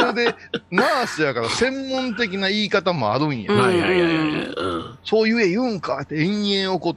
[0.00, 0.34] それで、
[0.70, 3.52] ナースやから専門的な言い方もあるんや。
[3.52, 4.08] うんはいはいはいはい。
[4.08, 6.96] うんそう言え言うんかって延々怒っ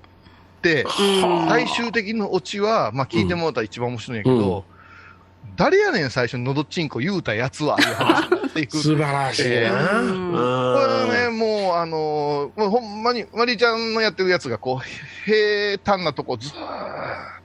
[0.62, 4.66] て、うん最終的なオチは、まあ聞いてもらったら一番面白いんやけど、
[5.58, 8.78] 誰やねん最初にのどちんこ言うたやつは、いう話になっていく。
[8.78, 10.00] 素晴らしいな。
[10.02, 14.86] うんこれね、もう、あのーもうほんまに、マリちゃんのやってるやつが、こう、
[15.26, 16.56] 平坦なとこずーっ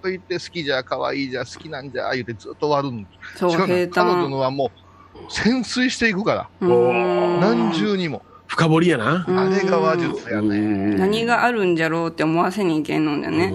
[0.02, 4.28] と言って、好きじゃ、可愛いじゃ、好きなんじゃ、言ってずっと終わるんそう、彼女坦。
[4.28, 4.70] のはも
[5.16, 6.48] う、潜水していくから。
[6.60, 8.22] 何重にも。
[8.46, 9.24] 深掘りやな。
[9.26, 10.58] うんあれが話術やね。
[10.96, 13.50] 何があるんじゃろうって思わせにいけんのじゃね。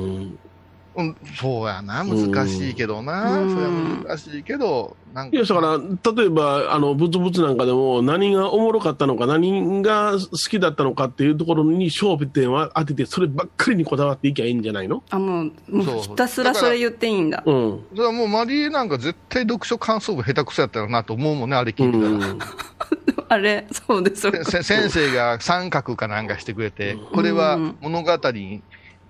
[0.98, 2.04] うんうん、そうやな。
[2.04, 3.40] 難しいけどな。
[3.40, 3.70] うんそれは
[4.08, 5.38] 難しいけど、なんか。
[5.38, 5.78] いや、だから、
[6.14, 15.04] 例えば、あの、ブツブツなんかでも、何がおもろかったのか、何が好きだったのかっていうところに焦点を当てて、そればっかりにこだわっていきゃいいんじゃないの？
[15.12, 17.44] あ、もう、もそううひたすらそれ言っていいんだ。
[17.46, 17.84] うん。
[17.96, 22.34] それはもうマリエなんか絶対読書感想文下手くそやったよなと思うもんね、あれう聞いてたら。
[22.34, 22.40] ん。
[23.30, 24.32] あれ、そうです。
[24.64, 28.12] 先生が三角かなんかしてくれて、これは物語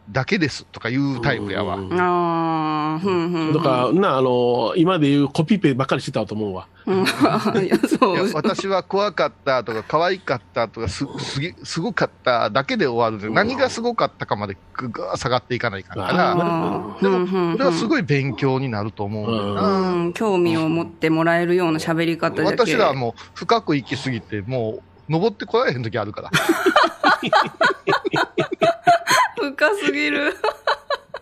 [0.09, 1.75] だけですとかいうタイプやわ。
[1.75, 3.53] うんああ、ふんふん。
[3.53, 6.67] だから、な、あの、今で言うコピペばっかりしてたと思うわ。
[6.85, 7.03] うん、
[7.65, 8.31] いや、そいやう。
[8.33, 19.91] 私は怖かったとか、可愛かったとか、すすげすごかっただけで終わる何がすごかったかまでぐぐー下がっていかないから、でも、これはすごい勉強になると思うんだよな。
[19.91, 26.31] うん、興味を持ってもらえるような喋り方じゃけ私らはもう深く行きすぎて、もう登ってこられへん時あるから。
[29.57, 30.35] 深すぎる。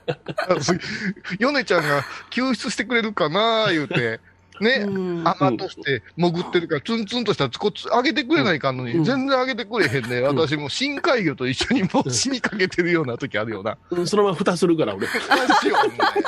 [1.40, 4.20] ヨネちゃんが救出してくれるかな言うて、
[4.60, 10.22] ね、うん甘として潜ってるから、ツンツンとしたこつ上げてくれないかんのに、全然上げてくれへんね。
[10.22, 13.78] 私もう深海魚と一緒にもう死にかけてるような時あるよな。
[13.90, 15.08] うんそのまま蓋するから、俺。
[15.08, 16.24] マジよ、ほんまに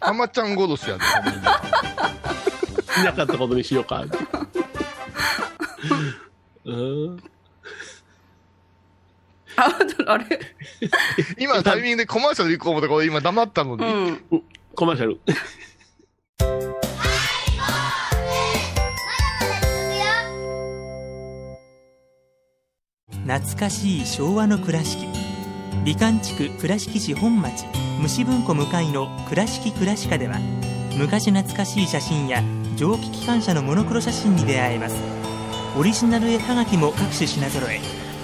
[0.00, 1.62] 浜ちゃん殺しやで、ほんま
[3.00, 4.04] いなかったことにしようか。
[6.64, 7.22] うん。
[9.66, 10.40] あ、あれ？
[11.38, 13.84] 今のタイミングでコマーシャル行こう思ったから今黙ったのに。
[13.84, 14.42] うん。
[14.74, 15.20] コマーシャル。
[23.26, 25.06] 懐かしい昭和の倉敷
[25.84, 27.64] 美観地区倉敷市本町
[28.00, 30.38] 虫文庫向かいの「倉敷倉歯科」では
[30.96, 32.42] 昔懐かしい写真や
[32.76, 34.96] 蒸気機関車のモノクロ写真に出会えます
[35.78, 37.80] オリジナル絵はがきも各種品揃え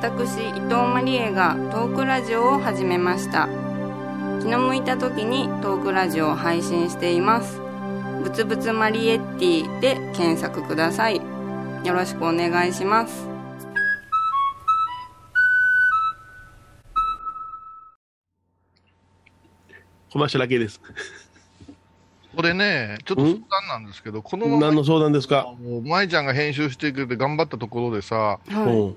[0.00, 3.48] 私伊藤マリエがトークラジオを始めました。
[4.40, 7.60] 気の向いた時にトークラジオを配信しています。
[8.22, 11.16] ぶつぶつマリエッティで検索ください。
[11.16, 13.26] よろしくお願いします。
[20.12, 20.80] コマーシャルだけです。
[22.36, 25.52] これね、ちょっと相談なんですけど、このまま何の相談ですか？
[25.60, 28.90] もう舞ちゃんが編集してくれて頑張ったところでさ、はい、う。
[28.90, 28.96] ん。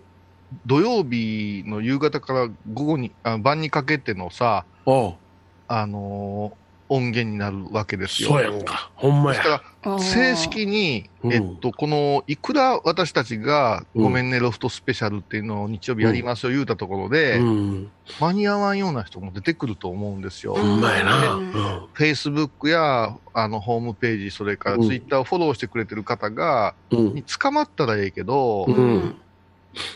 [0.65, 6.61] 土曜日の夕方から午後に、あ晩にかけてのさ、あのー
[6.93, 8.27] 音源になるわけですよ。
[8.31, 8.91] そうやんか。
[8.95, 9.49] ほんまやです。
[9.49, 17.91] から、正式に、うんえっと、この、いくら私たちが、うんごめんね、ロフトスペシャルっていうのを日曜日やりますよ言うたところで、うん。
[18.19, 20.55] 間に合わんような人も出てくると思うんですよ。
[20.55, 21.35] ほんまやな。
[21.35, 21.53] ううんん。
[21.95, 28.65] Facebook や、あの、ホームページ、それからうん Twitter をフォローしてくれてる方が、うんに捕まったらええけど、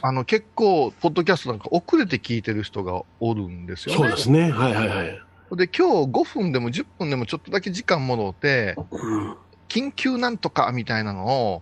[0.02, 4.02] あの、結構、ポッドキャストなんか遅れて聞いてる人がおるんですよね。
[4.02, 4.52] そうですね。
[4.52, 5.22] はいはいはい。
[5.56, 9.36] で、今日5分でも10分でもちょっとだけ時間もろって、うん。
[9.68, 11.62] 緊急なんとかみたいなのを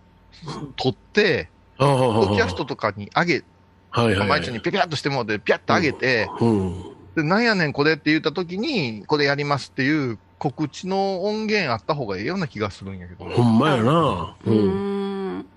[0.76, 3.44] 取って、ポッドキャストとかに上げ、
[3.90, 4.52] はいはいはい毎日。
[4.52, 6.84] にピャピャっとしてもらって、ピャッと上げて、うん。
[7.16, 13.26] で、なんやねんこれって言った時に、これやりますっていう告知の音源あった方がええような気がするんやけど。
[13.26, 14.36] ほんまやな。
[14.46, 15.03] ううん。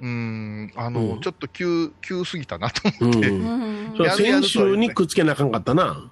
[0.07, 4.11] んうーん、あの、うんちょっと急、急すぎたなとう思って。
[4.11, 6.11] 先週にくっつけなあかんかったな。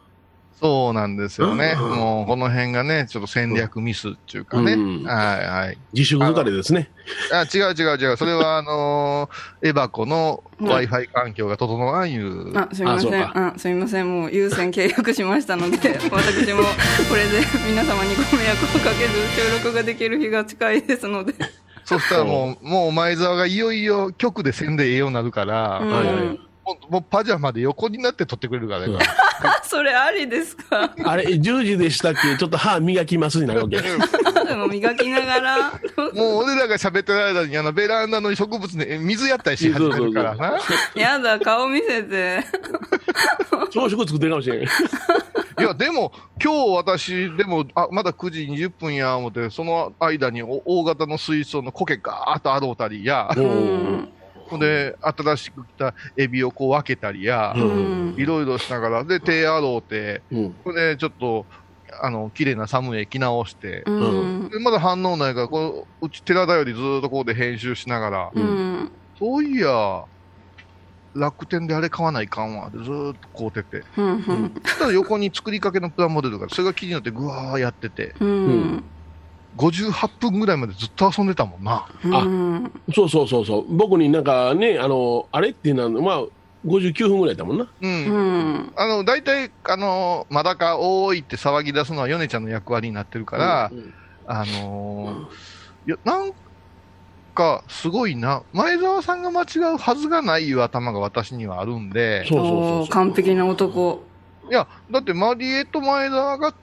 [0.60, 1.74] そうなんですよね。
[1.78, 4.72] うんもう、この辺がね、ちょっと戦略ミスっていうかね。
[4.72, 5.78] うんはいはい。
[5.92, 6.90] 自粛疲れですね。
[7.32, 8.16] あ、違う違う違う。
[8.16, 9.34] それは、あのー
[9.68, 12.56] エバコの Wi-Fi 環境が整わんいう。
[12.56, 15.76] あすみませんあすみませんもう優先契約しましたので
[16.10, 16.62] 私も
[17.10, 21.34] これで皆様にご迷惑をかけず収録ができる日が近いですので
[21.84, 26.40] そしたらもう、もう前澤がいよいよ局でせんでええようになるから、うんはいはい。
[26.88, 28.98] もうパジャマで横になって撮ってくれるからね。
[29.64, 30.92] それありですか？
[31.04, 32.36] あれ、10時でしたっけ？
[32.38, 33.76] ちょっと歯磨きますになるわけ。
[34.46, 35.70] でも磨きながら。
[36.14, 40.58] もう俺らが喋ってる間にあのベランダの植物に水やったりし始めるからな。
[40.94, 42.44] やだ顔見せて。
[43.70, 44.62] 朝食作ってるかもしれん。
[44.62, 44.66] い
[45.58, 53.28] や、でも、今日私、でも、あ、まだ9時20分や思って、その間にお大型の水槽の苔ガーッと洗うたりや、
[54.48, 57.54] ほんで、新しく来たエビをこう分けたりや
[58.16, 60.74] いろいろしながら、で、手洗うて、うん。
[60.74, 61.46] で、ちょっと、
[62.02, 63.92] あの、綺麗なサムネ着直して、う
[64.46, 64.48] ん。
[64.50, 68.92] でまだ反応ないから、こううち寺田よりずっとこうで編集しながら、うん。
[69.18, 70.04] そういや、
[71.14, 72.68] 楽天であれ買わないかんわ。
[72.68, 73.86] ってずーっと買うてて。
[73.96, 74.06] うん。
[74.06, 74.54] うん。
[74.64, 78.84] そしたら横に作りかけのプラモデルが、それが気になってぐわーやってて、うん
[79.56, 81.86] 58分ぐらいまでずっと遊んでたもんな。
[82.04, 83.76] うんそうそうそうそう。
[83.76, 86.24] 僕になんかね、あの、あれっていうのは、まあ、
[86.66, 87.68] 59分ぐらいだもんな。
[87.80, 87.90] うん。
[87.90, 88.18] う
[88.58, 93.94] んあの、大体、あの、まだか多いって騒ぎ出すのは米ちゃんの役割になってるから、うん
[94.26, 96.32] あのーいや、なん
[97.34, 98.42] か、すごいな。
[98.54, 102.88] 前澤さんが間違うはずがないいう頭が私にはあるんで、そうそうそうおーそう。
[102.88, 104.02] 完璧な男
[104.50, 106.54] いや、だってマリエと前澤が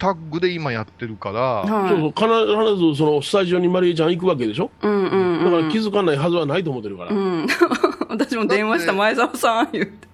[0.00, 1.90] タッグで今やってるから、はい。
[1.90, 5.60] そうそう必ずそのスタジオにマリエちゃん行くわけでしょ、うんうんだうん。
[5.62, 7.46] から気づかないはずはないと思ってるから、うん。
[8.08, 10.08] 私も電話した前澤さん言って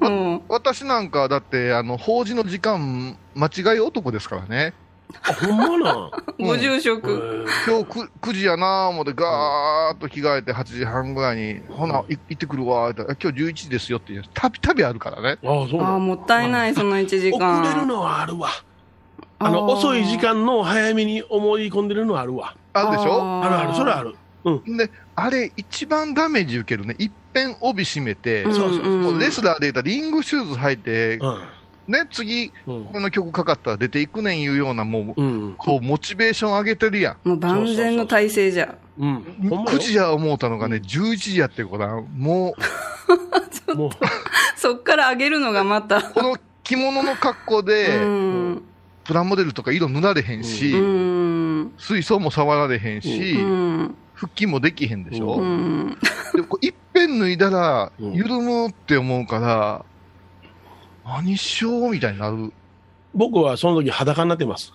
[0.00, 0.42] うん。
[0.48, 4.74] 私なんかだって、あの、法事の時間、間違い男ですからね。
[5.22, 6.10] あほんまな、
[6.40, 15.38] ご住へ職ー今日 9, 9時やなぁ思って、ガーッと着替えて8時半ぐらいに、ほな、い行ってくるわ、って今日11時ですよってたびたびあるからね。
[15.44, 18.48] ああそうああもったいないその1時遅間れるのはあるわ
[19.46, 19.72] あのー。
[19.72, 22.54] 遅い時間の早めに思い込んでるのはあるわ。
[22.72, 23.42] あるでしょ？
[23.44, 24.14] あるあるそれはある。
[24.76, 26.94] で、あれ、一番ダメージ受けるね。
[26.98, 31.18] いっぺん帯締めて、うんそうそうレスラーで言ったらリングシューズ履いて、
[31.86, 32.84] ね、次、うん。
[32.86, 35.54] この曲かかったら出ていくねんいうような、もう、うん。
[35.58, 37.28] こう、モチベーション上げてるやん。
[37.28, 38.74] もう万全の体制じゃ。
[38.98, 39.24] うん。
[39.50, 39.64] ほん。
[39.64, 42.54] まよ9時や思うたのがね、11時やってるから、も
[43.68, 43.90] う、 もう。
[44.56, 46.02] そっから上げるのがまた。
[46.02, 48.62] この着物の格好で、うん
[49.04, 51.72] プラモデルとか色塗られへんし、うん。
[51.78, 53.94] 水槽も触られへんし、うん。
[54.14, 55.98] 腹筋もできへんでしょ、うん。
[56.34, 58.12] でこういっぺん脱いだら、うん。
[58.12, 59.84] 緩むって思うから、
[61.04, 62.52] 何しようみたいになる。
[63.14, 64.72] 僕はその時裸になってます。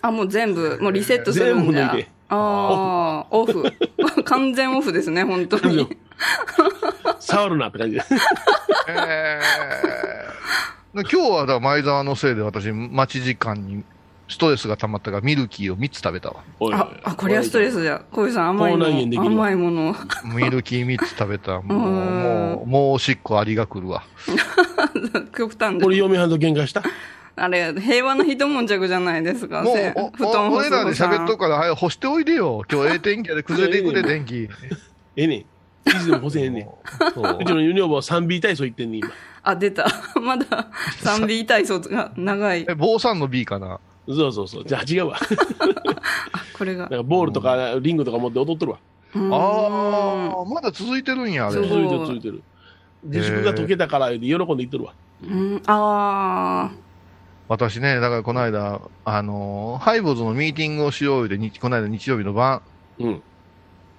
[0.00, 1.62] あもう全部もうリセットするんだ。
[1.62, 2.08] 全部脱いで。
[2.28, 3.64] ああオフ。
[4.24, 5.88] 完全オフですね本当に。
[7.18, 8.02] 触るなって感じで
[8.88, 10.11] えー、で
[10.94, 13.82] 今日はだ前澤のせいで私、待ち時間に
[14.28, 16.44] ストレスが溜まったからミルキーを3つ食べたわ。
[16.60, 16.74] おい。
[16.74, 18.86] おいああこれはストレスじゃ小井さん甘いの。
[18.86, 19.96] 甘いもの。
[20.34, 21.62] ミルキー3つ食べた。
[21.62, 21.82] もう、うん。
[21.82, 24.04] もう、もうおしっこありが来るわ。
[25.34, 26.82] 極端で俺嫁はんと喧嘩した？
[27.36, 29.76] あれ平和の一悶着じゃないですかもう
[30.14, 32.64] 布団お俺らで喋っとくから、はい、干しておいでよ。
[32.70, 33.42] 今日ええ天気やで。
[33.44, 34.34] 崩れていくで、電気。
[34.36, 34.48] え
[35.16, 35.38] えねん。
[35.38, 35.44] い
[35.98, 36.64] つでも干せへんねん。
[37.14, 37.38] そう。
[37.40, 39.10] うちのユニオーバー 3B 体操行ってんねん今
[39.42, 39.86] あ出た。
[40.20, 40.68] まだ
[41.02, 42.64] 3B 体操が長い。
[42.68, 43.80] え、坊さんの B かな？
[44.08, 44.64] そうそうそう。
[44.64, 45.18] じゃあ違うわ。
[46.56, 46.88] これが。
[46.88, 48.78] なんかボールとかリングとか持って踊っとるわ。
[49.14, 49.34] うん。
[49.34, 49.36] あ
[50.40, 51.54] あ、まだ続いてるんや、あれ。
[51.54, 52.42] 続いてる続いてる。
[53.04, 54.92] 自粛が解けたから喜んで言っとるわ。
[55.24, 56.70] うんあ
[57.48, 62.62] 私ね、だからこの間、あのーハイボーズのミーティングをしようで、にこの間日曜日の晩。
[62.98, 63.22] うん。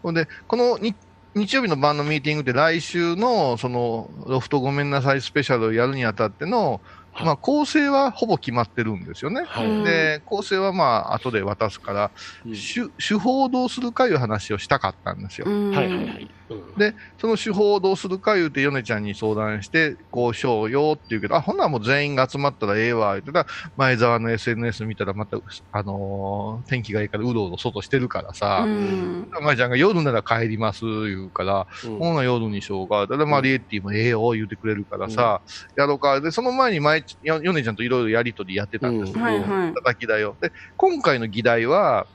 [0.01, 0.95] ほんで、このに
[1.36, 6.80] 日曜日の晩のミーティングって来週の、その、ロフトごめんなさいスペシャルをやるにあたっての、
[7.21, 9.43] まあ、構成はほぼ決まってるんですよね。
[9.45, 12.12] はい、うんで、構成はまあ、後で渡すから、
[12.45, 12.54] うん。
[12.54, 15.47] 手手法をどうするかいう話をしたかったんですよ。
[15.47, 15.71] うん。
[15.71, 16.73] はいはいはい、うん。
[16.78, 23.45] で、その手法をどうするか言うて、ヨネちゃんに相談して、こうしようよって言うけど、あ、ほんならもう全員が集まったらええわ、言ってたら、
[23.76, 25.38] 前澤の SNS 見たらまた、
[25.71, 29.30] あのー天気がいいからうろうろ外してるからさ、うん。
[29.43, 31.97] 前ちゃんが夜なら帰ります、言うから、うん。
[31.99, 33.08] ほんなら夜にしようか。
[33.08, 35.41] ただマリエッティもええよ、言うてくれるからさ、
[35.76, 36.21] やろうか。
[36.21, 39.73] で、その前に前、ヨヨネちゃんといろいろやりとりやってたんですけど、はいはい。
[39.73, 40.35] 叩き台を。
[40.41, 42.07] で、今回の議題は、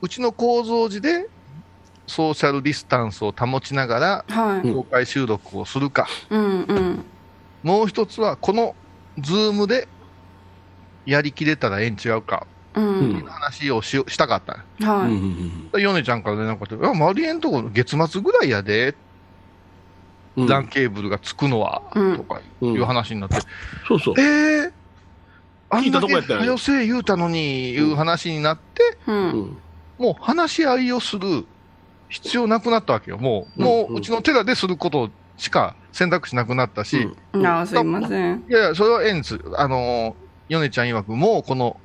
[0.00, 1.28] うちの構造時で、
[2.06, 4.72] ソーシャルディスタンスを保ちながら、はい。
[4.72, 6.06] 公開収録をするか。
[6.30, 7.04] うんうん。
[7.62, 8.74] もう一つは、この
[9.18, 9.88] ズームで
[11.06, 12.46] やりきれたらええん違うか。
[12.74, 14.64] ううん話をししたかった。
[14.78, 15.08] のは
[15.78, 15.82] い。
[15.82, 18.94] ヨネちゃんから連絡があって、マリエんとこ月末ぐらいやで、
[20.38, 20.48] うん。
[20.48, 22.16] LAN ケーブルがつくのは、うん。
[22.16, 23.36] とかいう話になって、
[23.86, 24.14] そうそう。
[24.20, 24.72] えー、
[25.70, 29.28] あんだけ早せえ言うたのに、いう話になって、ううん。
[29.28, 29.58] ん
[29.98, 31.44] もう話し合いをする
[32.08, 33.18] 必要なくなったわけよ。
[33.18, 33.96] もう、もうん。
[33.96, 37.46] ううちの寺ですることしか選択肢なくなったし、うん。
[37.46, 38.44] あーすいません。
[38.48, 39.40] いやいや、それはええんです。
[39.56, 40.14] あのー、
[40.48, 41.78] ヨネちゃん曰く、もうこの、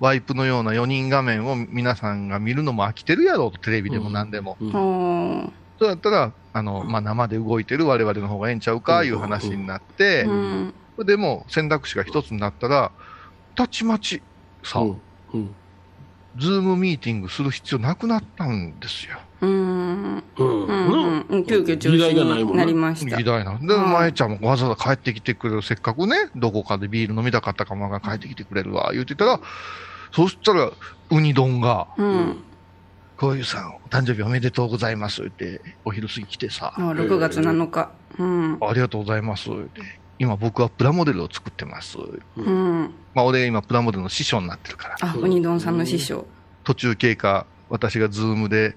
[0.00, 4.56] ワイプのような4人画面を皆さんが見るのも飽きてるやろうと、テレビでも何でも。
[4.60, 4.68] うん。
[4.74, 10.74] おーそうだったら、あの、まあ、生で動いてる我々の方がええんちゃうか、いう話になって、うん。
[11.04, 12.92] でも選択肢が一つになったら、
[13.56, 14.22] たちまち、
[14.62, 15.02] さ、うん。
[15.34, 15.56] うん。
[16.38, 19.18] ズームミーティングする必要なくなったんですよ。
[19.40, 20.24] うん。
[20.38, 20.66] うん。
[20.66, 21.26] うん。
[21.28, 21.44] うん。
[21.44, 22.64] 中になな。
[22.64, 23.16] りました。
[23.16, 23.86] 議題なんで、はい。
[23.92, 29.40] まえちゃんもわざわざ帰ってきてくれる、せっかくね、どこかでビール飲みたかったかもが帰ってきてくれるわ、言うてたら、
[30.14, 30.70] そしたら、
[31.10, 32.44] ウニ丼が、うん
[33.16, 37.90] こういうさん、お誕生日おめでとうございます、って、お昼過ぎ来てさ、あ6月7日。
[38.18, 38.58] うん。
[38.60, 39.80] ありがとうございます、って。
[40.18, 41.98] 今僕はプラモデルを作ってます。
[42.36, 42.90] うん。
[43.14, 46.26] まあ俺が今プラモデルの師匠になってるから、あウニ丼さんの師匠。
[46.64, 48.76] 途中経過、私がズームで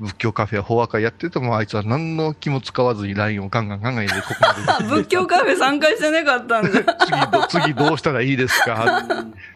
[0.00, 9.02] 仏教カフェや法話会やってても、あいつは何の気も使わずに LINE をガンガンガンガン入れて、ここまであ 仏教カフェ参加してなかったんだ次ど、次どうしたらいいですか？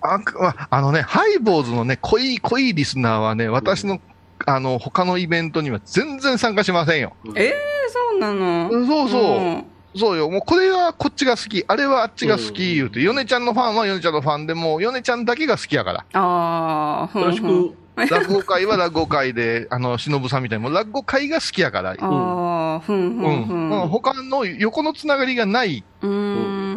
[0.00, 4.00] あまあのね、ハイボーズのね、濃い、濃いリスナーはね、私の、
[4.46, 7.14] あの、他のイベントには全然参加しませんよ。
[7.34, 7.52] えー、
[7.90, 8.70] そうなの？
[8.86, 9.40] そうそう。
[9.40, 9.64] ん
[9.96, 10.30] そうよ。
[10.30, 16.04] もうこれはこっちが好き、あれはあっちが好き言うて、ヨネちゃんのファンはヨネちゃんのファンでも、ヨネちゃんだけが好きやから。
[16.12, 17.74] ああふんよろしく。
[18.10, 21.96] 落語会は落語会で、あの、忍さんみたいに、もう落語会が好きやから。
[21.98, 23.44] ああふんふうんん。
[23.46, 26.08] ふうんん他の横のつながりがないうー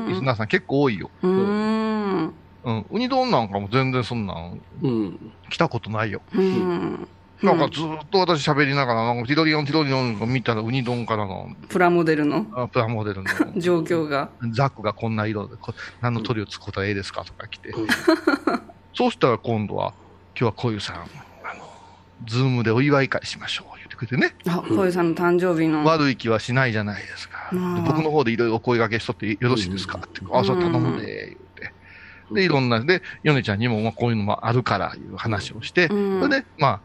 [0.06, 1.12] んリスナーさん結構多いよ。
[1.22, 2.86] うーんうん。
[2.92, 5.32] ウニ丼なんかも全然そんなんうん。
[5.50, 6.22] 来たことないよ。
[6.34, 7.08] うん
[7.44, 12.46] なんかずっと私喋りながら、なんかティロリオンティロリオンを見たらウニ丼からのプラモデルの？
[12.54, 17.74] あプラモデルの 状況がザックがこんな色で、こ何の鳥を作ったらええですかとか来て。
[18.94, 19.94] そうしたら今度は、
[20.40, 21.08] 今日はこういうさん、あの、
[22.28, 24.36] ズームでお祝い会しましょう、言ってくれてね。
[24.48, 27.50] あ小遊さんの誕生日の悪い気はしないじゃないですか。
[27.86, 30.22] 僕の方でいろいろお声掛けしとってよろしいですかって。
[30.32, 31.21] あ、そう頼むで。
[32.34, 36.80] で、いろんな、で、ヨネちゃんにも、まあ、こういうのもあるから、いう話をして、うんそれで、まあ、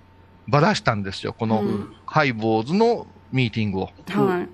[0.48, 3.90] ばらしたんですよ、この、うんハイボーズのミーティングを。
[4.08, 4.48] はい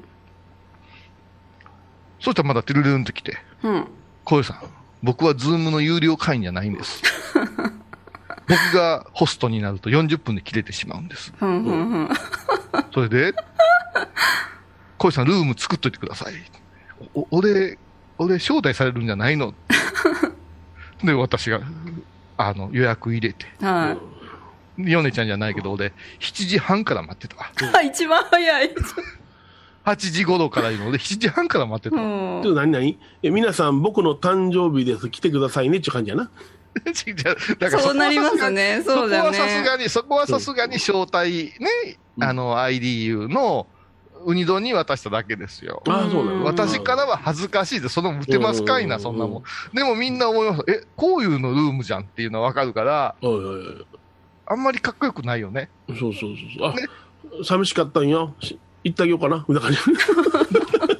[2.20, 3.86] そしたらまだトゥルルンと来て、うん
[4.24, 4.58] 小遊さん、
[5.02, 7.02] 僕はズームの有料会員じゃないんです。
[8.46, 11.32] 僕がホストになると40分で切れてしまうんです。
[11.36, 12.08] ふんふん
[12.94, 13.32] それで、
[14.98, 16.34] 小遊さん、ルーム作っといてください。
[17.14, 17.76] お俺、
[18.18, 19.52] 俺、招待されるんじゃないの？
[21.04, 21.60] で、私が、
[22.36, 23.46] あの、予約入れて。
[23.60, 23.96] は
[24.78, 27.36] ヨネちゃんじゃないけど、俺、7時半から待ってた。
[27.72, 27.82] わ。
[27.82, 28.74] い一番早い。
[29.84, 30.92] 8時頃からいうの。
[30.92, 31.96] で、7時半から待ってた。
[31.96, 32.98] ちょっと何何？
[33.22, 35.10] え、皆さん、僕の誕生日です。
[35.10, 36.30] 来てくださいねっていう感じやな。
[37.58, 38.82] だからそうなりますね。
[38.82, 42.24] そこそうだよねはさすがに、そこはさすがに招待ね、うん。
[42.24, 43.66] あの、IDU の
[44.24, 45.82] ウニ丼に渡しただけですよ。
[45.88, 49.42] ああ、そうなの私からは恥ずかしいで、その打てますかいな、うんそんなもん。
[49.74, 50.64] でもみんな思います。
[50.68, 53.16] え、こういうのルームじゃんっていうのはわかるから、
[54.46, 55.68] あんまりかっこよくないよね。
[55.88, 57.40] そうそうそうそう。
[57.40, 58.34] あ、寂しかったんよ。
[58.40, 59.44] し行ってあげようかな。
[59.48, 60.02] みたいな感じ。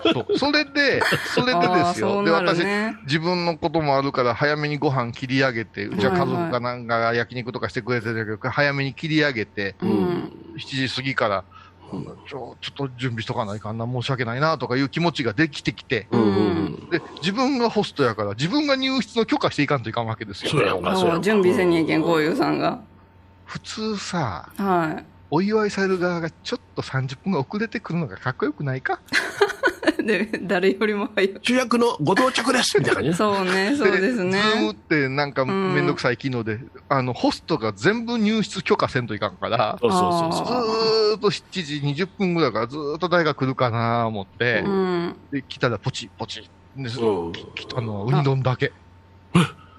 [0.13, 1.01] そうそれで、
[1.35, 2.09] それでですよ。
[2.09, 11.45] で、そうなる私、ね自分のこともあるから、早めにご飯切り上げて、うちは家族はいはいかなんかが焼肉とかしてくれてるけど、早めに切り上げて、うん7時過ぎから、
[12.28, 20.50] ちょちょっと準備しとかないかんな、申し訳ないなとかいう気持ちができてきて、うんうんで、自分がホストやから、自分が入室の許可していかんといかんわけですよ。
[20.50, 21.11] そうやんか、そうやん。
[21.14, 21.16] か。
[21.18, 22.81] あ準備せにいけんこういうさんが。
[23.44, 28.94] 普通さ、はお祝いされる側がちょっと30分遅れてくるのがかっこよくないか？
[28.94, 28.96] い
[30.05, 33.14] で誰よりも早い主役のご到着ですみたいな感じね。
[33.16, 41.14] そうねそうですねズームってなんかめんどくさい機能で、あの、ホストが全部入室許可せんといかんから、そうそうそうずそう。
[41.14, 46.49] ーっと7時20分ぐらいからずーっと誰が来るかな思って、うんで、来たらポチポチ。
[46.77, 48.73] で、うんききあの、ウニ丼だけ。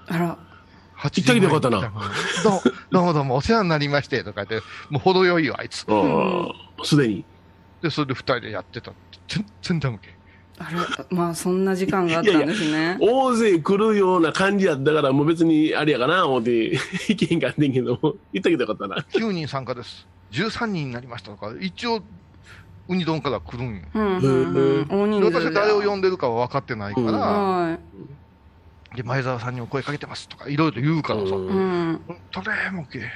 [0.06, 0.36] あら
[0.98, 5.86] 8行ってあげてよかったなどうも、どうもどうもお世話になりまして、とか言って、もう程よいよ、あいつ。
[6.82, 7.24] すでに。
[7.82, 8.92] で、それで二人でやってた。
[9.28, 10.14] 全然ダメけ。
[10.58, 10.76] あれ
[11.10, 16.70] まあそんな時間があったんですね大勢来るような感じやったから、もう別にあれやかな、思って、
[17.08, 18.96] 行けへんかってんけど、行ってあげてよかったな。
[18.96, 20.06] 9人参加です。
[20.30, 22.02] 13人になりましたとか、一応、
[22.88, 23.82] ウニ丼から来るんよ。
[23.94, 27.78] うんうんうん私は誰を呼んでるかは分かってないから、は
[28.94, 32.00] で前澤さんにも声かけてますとか、いろいろと言うからさ、いうん
[32.32, 33.10] 誰もけ。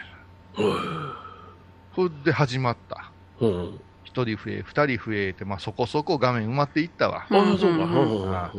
[1.94, 3.12] それで始まった。
[3.40, 3.81] うん。
[4.09, 7.27] 一人増え、二人増えて、まあそこそこ画面埋まっていったわ。
[7.29, 7.85] ああ、そうか。
[7.85, 7.90] うん。
[7.90, 8.53] うんうんあ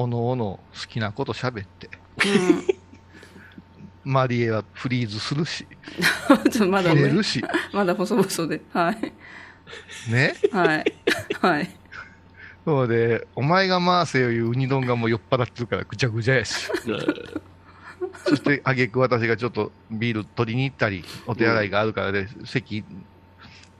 [0.00, 1.90] おのおの好きなこと喋って。
[4.04, 5.66] マリエはフリーズするし、
[6.30, 7.08] う んちょっとまだね。
[7.08, 8.62] るし、まだ細々で。
[8.72, 10.10] はい。
[10.12, 10.34] ね？
[10.52, 10.84] はい。
[11.40, 11.68] はい。
[12.64, 16.68] そうで、お前が回せよいうウニ丼がもう酔っ払ってるからぐちゃぐちゃやし。
[18.24, 22.84] そして、あげく私がちょっとビール取りに行ったり、お手洗いがあるからで、席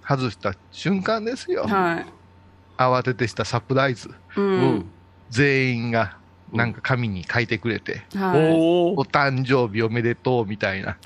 [0.09, 1.65] 外した瞬間ですよ。
[1.65, 2.07] はい
[2.79, 4.09] 慌ててしたサプライズ。
[4.37, 4.85] ううんん。
[5.31, 6.17] 全員が
[6.53, 9.01] なんか紙に書いてくれて、はおお。
[9.01, 10.97] お誕生日おめでとうみたいな。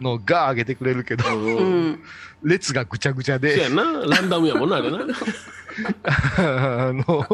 [0.00, 1.56] のがあげてくれるけど、い。
[1.56, 1.64] う
[1.94, 2.02] ん。
[2.44, 3.82] 列がぐちゃぐちゃそうやで、な。
[3.82, 4.98] ランダムやもんな、あれな。
[6.04, 7.26] あの、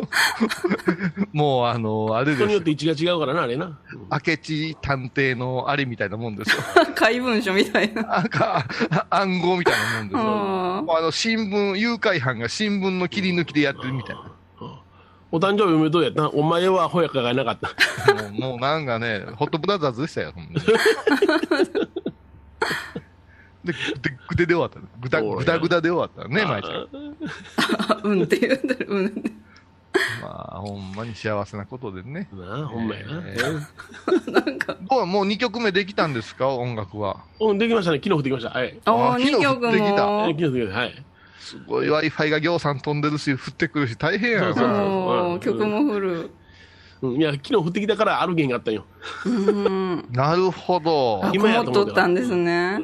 [1.33, 3.79] もうあの、あれですよ人によって位置が違うからな、あれな。
[4.11, 6.63] 明智探偵のあれみたいなもんですよ。
[6.95, 8.19] 怪文書みたいな。
[8.19, 8.67] あか
[9.11, 10.21] 暗号みたいなもんですよ。
[10.23, 14.33] あもうあの新聞、誘拐犯が新聞の切り抜きでやってるみたいな。
[15.31, 16.31] お誕生日おめでとうやったな。
[16.31, 17.69] お前はほやかがいなかった。
[18.15, 20.49] もうもうなんかね、ホットブラザーズでしたよ、ほん
[23.69, 24.81] で、で、ぐでで終わった。
[25.01, 26.69] ぐだ、ぐだぐだで終わったね、毎日。
[27.89, 28.87] あ うんって言うてる。
[28.89, 29.25] うん。
[30.23, 32.29] まあ、ほんまに幸せなことでね。
[32.33, 33.23] なあ、ほんまやな。
[33.27, 37.25] えどうもう2曲目できたんですか、音楽は？
[37.41, 37.99] うん、できましたね。
[38.03, 38.51] 昨日降ってきました。
[38.51, 38.79] はい。
[38.87, 40.27] おー、あ昨日2曲降ってきた。
[40.27, 40.73] 昨日降って。
[40.73, 41.05] はい。
[41.41, 44.55] すごい Wi-Fi がぎょうさん飛んでるし、降ってくるし、大変やな。
[44.55, 46.31] そう曲も降る。
[47.01, 48.85] うん、いや、昨日降ってきたからある弦があったんよ。
[49.25, 50.09] うん。
[50.11, 51.31] なるほどあ、。
[51.33, 52.81] 今やとったんですね。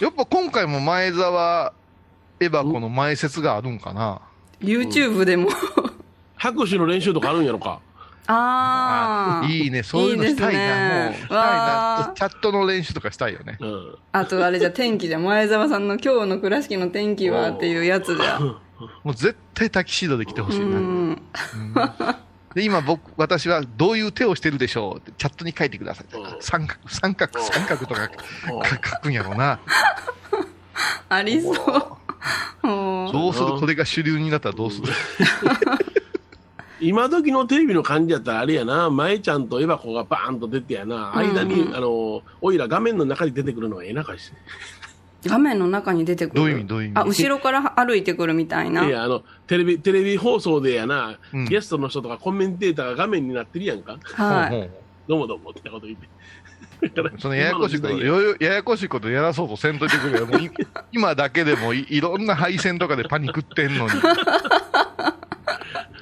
[0.00, 1.72] やっぱ今回も前澤
[2.40, 4.20] エバコの前説があるんかな。
[4.60, 5.48] YouTube でも。
[6.36, 7.80] 拍手の練習とかあるんやろか。
[8.26, 9.46] ああ。
[9.48, 11.14] いいね、そういうのしたいな、いいねもう。
[11.14, 12.12] したいわなー。
[12.12, 13.56] チャットの練習とかしたいよね。
[13.60, 13.98] うん。
[14.12, 18.40] あとあれじゃ天気じゃ前澤さんの今日の倉敷の天気はっていうやつじゃ。
[19.04, 20.66] もう絶対タキシードで来てほしうい
[21.74, 22.18] な。
[22.56, 22.58] ん。
[22.58, 26.06] で、今僕、私はどういう手をしてるでしょうってチャットに書いてください。
[26.40, 28.10] 三角、三角、三角とか
[28.90, 29.60] 書くんやろうな。
[31.08, 31.54] ありそう。
[32.64, 33.12] うん。
[33.12, 34.88] どうするこれが主流になったらどうする？
[36.78, 44.30] 今時のテレビの感じやったらあれやな、舞ちゃんとエバコがバーンと出てやな、間に、うんあの、おいら画面の中に出てくるのがええなかし。
[45.26, 46.40] 画面の中に出てくる。
[46.40, 46.66] どういう意味？
[46.66, 47.00] どういう意味？
[47.00, 48.86] あ、後ろから歩いてくるみたいな。
[48.86, 53.98] いや、あの、テレビ、テレビ放送でやな、うんゲストの人とかコメンテーターが画面になってるやんか。
[54.02, 54.70] はい。
[55.08, 56.06] どうもどうもってこと言って。
[56.06, 57.98] う そのややこしいこと、
[58.44, 60.26] ややこしいことやらそうとせんといてくれよ。
[60.26, 60.50] もうい
[60.92, 63.92] 今だけでもいいろんな配線とかでパニクってんのに。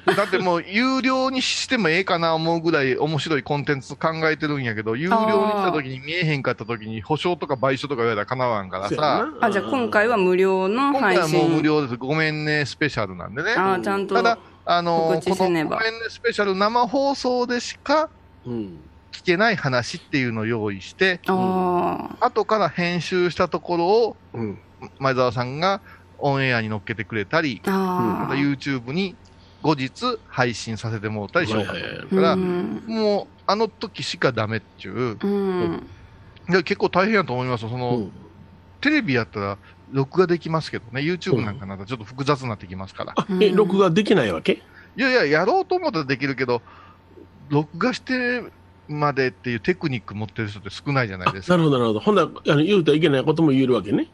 [0.15, 11.39] だってもう有料にしてもええかな思うぐらい面白いコンテンツ考えてるんやけど、有料にした時に見えへんかった時に保証とか賠償とか言われたらかなわんからさ、なあ、じゃあ今回は無料の今回配信。
[11.39, 11.97] はもう無料です。
[11.97, 13.53] ごめんね、スペシャルなんでね。
[13.57, 14.15] あ、ちゃんと。
[14.15, 15.69] ただ、あのこのごめんね
[16.09, 18.09] スペシャル生放送でしか
[18.45, 18.79] うん。
[19.11, 24.59] 聞けない話っていうのを用意して、あ後から編集したところをうん。
[24.99, 25.81] 前澤さんが
[26.19, 28.27] オンエアに乗っけてくれたり、あ。
[28.29, 28.35] また。
[28.35, 29.15] YouTube に
[29.65, 32.83] 後日配信させてもらったりしようかとから、うん。
[32.87, 35.83] もうあの時しかダメっちゅうん。
[36.47, 36.51] う。
[36.51, 37.69] いや結構大変やと思いますよ。
[37.69, 38.11] その、うん
[38.81, 39.57] テレビやったら
[39.91, 43.13] 録画できますけどね、YouTube なんかなったらちょっと複雑になってきますから。
[43.15, 44.61] あ、え、録画できないわけ？
[44.95, 46.61] いやいや、やろうと思ったらできるけど、
[47.49, 48.43] 録画して
[48.87, 51.53] までっていうテクニック持ってる人って少ないじゃないですか。
[51.53, 51.99] なるほど、なるほど。
[51.99, 54.07] ほんなら、あの、言うたらいけないことも言えるわけね。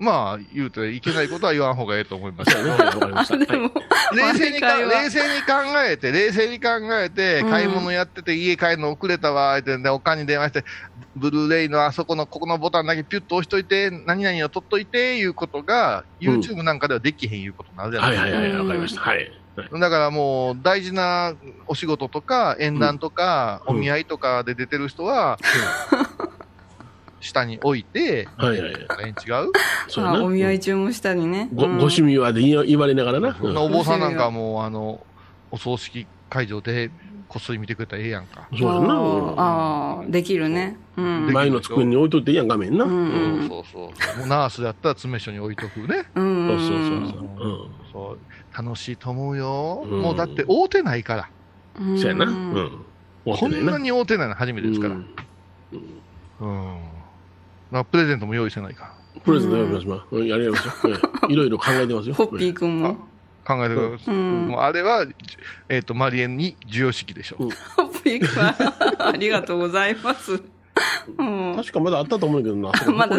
[0.00, 2.84] まあ、言うていけないことは言わん方がええと思いますそうやね。
[2.84, 3.36] わかりました。
[3.36, 3.70] ではいも、
[4.14, 5.52] 冷静に冷静に考
[5.86, 10.64] えて、冷静に考えて、うん買い物やってて、家帰るの遅れたわ、ってんで、おかんに電話して、
[11.14, 18.24] ブルーレイのあそこの、ここのボタンだけピュッと押しといて、何々を取っといて、いうことが、うん YouTube なんかではできへんいうことになるじゃないですか。
[18.24, 19.00] はいはいはい、わかりました。
[19.02, 19.16] はい。
[19.18, 19.32] はい
[19.78, 21.34] だからもう、大事な
[21.66, 25.38] お仕事とか、縁談とか、うんお見合いとかで出てる人は、
[27.20, 28.72] 下に置いて、はいはいはい。
[29.04, 29.10] え違
[29.46, 29.52] う、
[29.88, 30.18] そうやな。
[30.18, 31.48] あお見合い中もしたりね。
[31.54, 33.36] ご、うんご趣味はで言い言われながらな。
[33.40, 35.04] うんお坊さんなんかはもう、あの、
[35.50, 36.90] お葬式会場で
[37.28, 38.48] こっそり見てくれたらええやんか。
[38.58, 38.94] そうやな。
[39.36, 40.76] ああ、できるね。
[40.96, 41.26] うん。
[41.26, 42.84] で前の机に置いといていいやん、画面な。
[42.84, 44.18] ううんんそうそうそう。
[44.18, 46.04] もうナースだったら詰め所に置いとくね。
[46.14, 46.48] うん。
[46.48, 46.78] そうそうそう
[47.42, 47.68] そう。
[47.92, 48.18] そう。
[48.56, 49.82] 楽しいと思うよ。
[49.88, 51.28] うんもうだって会うてないから。
[51.80, 51.98] うん。
[51.98, 52.24] そうやな。
[52.24, 52.84] ううんん。
[53.26, 53.62] 思ってないな。
[53.62, 54.94] こんなに会うてないの初めてですから。
[54.94, 54.98] う
[56.40, 56.78] うん。
[57.90, 58.92] プレゼントも用意してないか
[59.24, 60.06] プレゼントやりますわ。
[60.10, 60.98] うんやりますよ。
[61.24, 62.14] うんいろいろ考えてますよ。
[62.14, 62.96] ホッピーくんも。
[63.44, 64.14] 考えてください。
[64.14, 65.06] うんもうあれは、
[65.68, 67.36] えっ、と、マリエンに授与式でしょ。
[67.38, 68.54] うんホッピーくんは、
[69.10, 70.42] ありがとうございます。
[71.18, 71.56] うん。
[71.56, 72.72] 確かまだあったと思うけどな。
[72.94, 73.18] まだ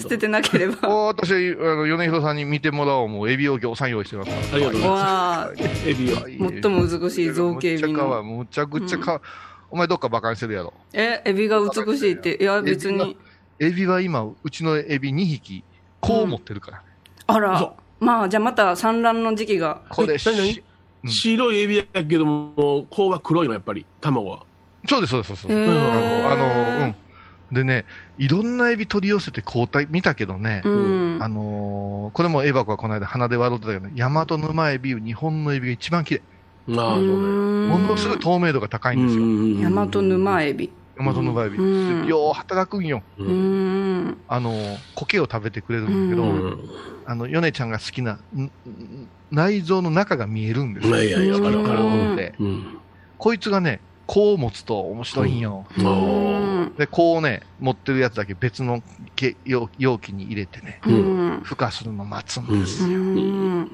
[0.00, 0.88] 捨ててなければ。
[0.88, 3.08] お私、あの、米広さんに見てもらおう。
[3.08, 4.42] もう、エビをぎょうさん用意してますから。
[4.54, 5.88] ありがとうございまわあ、す。
[5.88, 6.16] エビを。
[6.62, 8.08] 最も美しい造形美の。
[8.08, 8.22] の。
[8.22, 9.22] むちゃくちゃかわいい。
[9.70, 10.72] お前どっかバカにしてるやろ。
[10.92, 12.38] え、エビが美しいって。
[12.40, 13.16] いや、別に。
[13.58, 15.62] エビは今、うちのエビ2匹、
[16.00, 16.82] こう持ってるから。
[17.26, 17.76] あらそ。
[18.00, 19.80] まあ、じゃあまた産卵の時期が。
[19.88, 24.42] これえ何うん白いエビやけども、甲は黒いの、やっぱり、卵は。
[24.88, 25.70] そうです、そうです、そうです。
[25.70, 26.36] へあーの、あ
[26.80, 26.94] の、うん。
[27.54, 27.84] でね、
[28.18, 31.18] いろんなエビ取り寄せて交代見たけどね、うん。
[31.20, 36.22] あのーこれもエバコがこの間鼻で笑ってたけどね、ヤマトヌマエビ、日本のエビが一番綺麗。
[36.78, 37.08] ああ、そうね。
[37.68, 39.62] ものすごい透明度が高いんですよ。
[39.62, 43.02] ヤマトヌマエビ大和の場合、んよう働くんよ。
[43.18, 44.52] うーんあの、
[44.94, 46.70] 苔を食べてくれるんだけど、うん
[47.06, 48.18] あの、ヨネちゃんが好きな、
[49.30, 51.02] 内臓の中が見えるんですよ。
[51.02, 51.82] いやいや、わかるわかる。
[51.82, 52.78] うんでうん。
[53.18, 55.66] こいつがね、こう持つと面白いんよ。
[55.76, 55.90] うあ
[56.66, 58.82] んで、こうね、持ってるやつだけ別の
[59.16, 62.84] け容容器に入れてね、うん孵化するの待つんうんです。
[62.84, 63.70] うん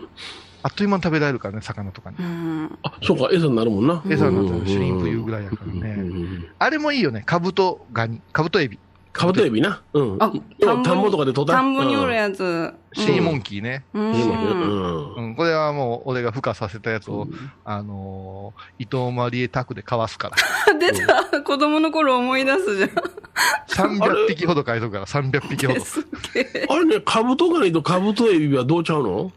[0.62, 2.22] あっという間に食べられるからね、魚とかにう。
[2.22, 4.02] んあ、そうか、餌になるもんな。
[4.08, 5.90] 餌になったうんらシュリンプいうぐらいやからうんね。
[5.98, 8.78] うんあれもいいよね、カブトガニ、カブトエビ、
[9.12, 9.82] カブトエビな。
[9.94, 10.16] うん。
[10.22, 10.30] あ
[10.62, 11.54] 田んぼとかで取った。
[11.54, 12.14] 田んぼにおるつ。
[12.16, 13.84] やつシーモンキーね。
[13.94, 17.26] うんこれはもう俺が孵化させたやつを、
[17.64, 20.36] あのー伊藤マリエタクでかわすから。
[20.78, 20.92] 出
[21.32, 22.90] た子供の頃思い出すじゃん
[23.98, 25.80] 300匹ほど買いとくから、300匹ほど。
[26.68, 29.32] あれね、カブトガニとカブトエビはどうちゃうの？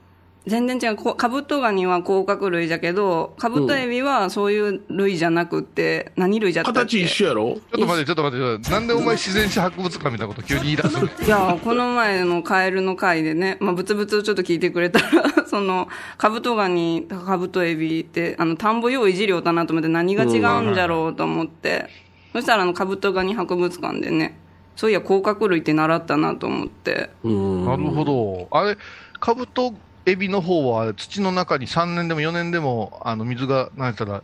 [0.45, 0.97] 全然違う。
[0.97, 6.79] こカブトガニは甲殻類じゃけどカブトエビはそういう類じゃなくって何類じゃったっけ？
[6.81, 7.43] 形一緒やろ？
[7.43, 11.05] ちょっと待って、ちょっと待ってちょっと待って、なんでお前自然史博物館みたいなこと急に言い出すの？
[11.05, 15.87] いやこの前のカエルの回でね、まあ、ブツブツちょっと聞いてくれたら その
[16.17, 21.87] カブトガニカブトエビってあの田んぼ用いじりょうだなと思って何が違うんじゃろうと思って、
[22.33, 24.37] そしたらあのカブトガニ博物館でね
[24.75, 27.11] そういや甲殻類って習ったなと思って。
[27.23, 27.65] うん。
[27.65, 28.47] なるほど。
[28.51, 28.75] あれ、
[29.19, 29.73] カブト
[30.05, 34.23] エビの方は土の中に3年でも4年でもあの水がなんやったら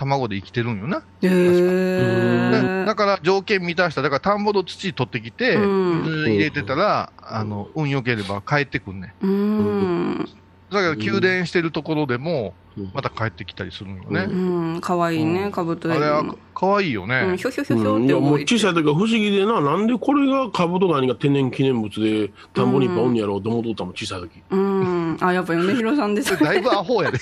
[0.00, 1.02] 卵で生きてるんよな。
[1.22, 6.02] えだから条件満たした、だから田んぼの土取ってきて、うん。
[6.04, 9.14] 水入れてたら、あの、運良ければ帰ってくんね。
[9.20, 10.28] うん
[10.70, 14.26] だから宮殿してるところでもうん、また帰ってきたりするんようね。
[14.26, 17.36] んかわいいねカブトエビあれ可愛いようんね。
[17.36, 24.40] ひょひょひょひょうん、いってやもう小さい時は不思議でな、なんでこれがカブトガニが天然記念物で田んぼにいっぱいおんやろうと思っとったもん、小さい時。
[24.50, 27.18] うんあやっぱ米広さんですそれ だいぶアホやで。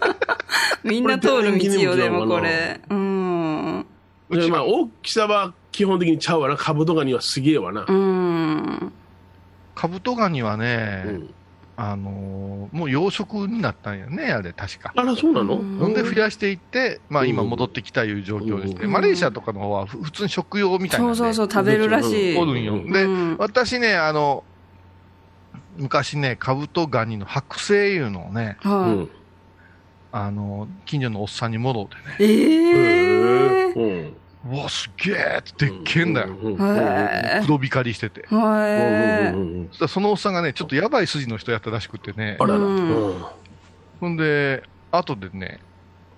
[0.84, 2.80] みんな通る道よ、でもここれれ。
[2.88, 3.86] うん。
[4.30, 6.56] で、うちはまあ、大きさは基本的にちゃうわな。
[6.56, 7.84] カブトガニはすげえわな。
[7.86, 8.92] うん。
[9.74, 11.28] カブトガニはうね、ん
[11.76, 14.92] あのーもう養殖になったんやね、あれ、確か。
[14.94, 15.56] あら、そうなの？
[15.56, 18.80] うんほんで増やしていって、まあ今戻ってきたいう状況ですね。
[18.84, 22.36] うんマレーシアとかの方はふ普通に食用みたいなんでそうそうそう、食べるらしい。
[22.36, 22.74] おるんよ。
[22.74, 24.44] うんで、うん私ね、あの、
[25.76, 29.08] 昔ね、カブトガニの剥製いうのをね、うはん。
[30.12, 32.32] あの、近所のおっさんに戻ってね、い。
[32.32, 33.72] ええ。
[33.74, 34.21] うん。
[34.44, 36.34] うわ、すげえってでっけえんだよ。
[37.46, 38.26] 黒光りしてて。
[38.28, 42.58] はうんそそのおっさんがね、ちょっとやばい筋の人やったらしくてねあ、らら。
[42.58, 43.24] ううんん。
[44.00, 45.60] ほんで、後でね、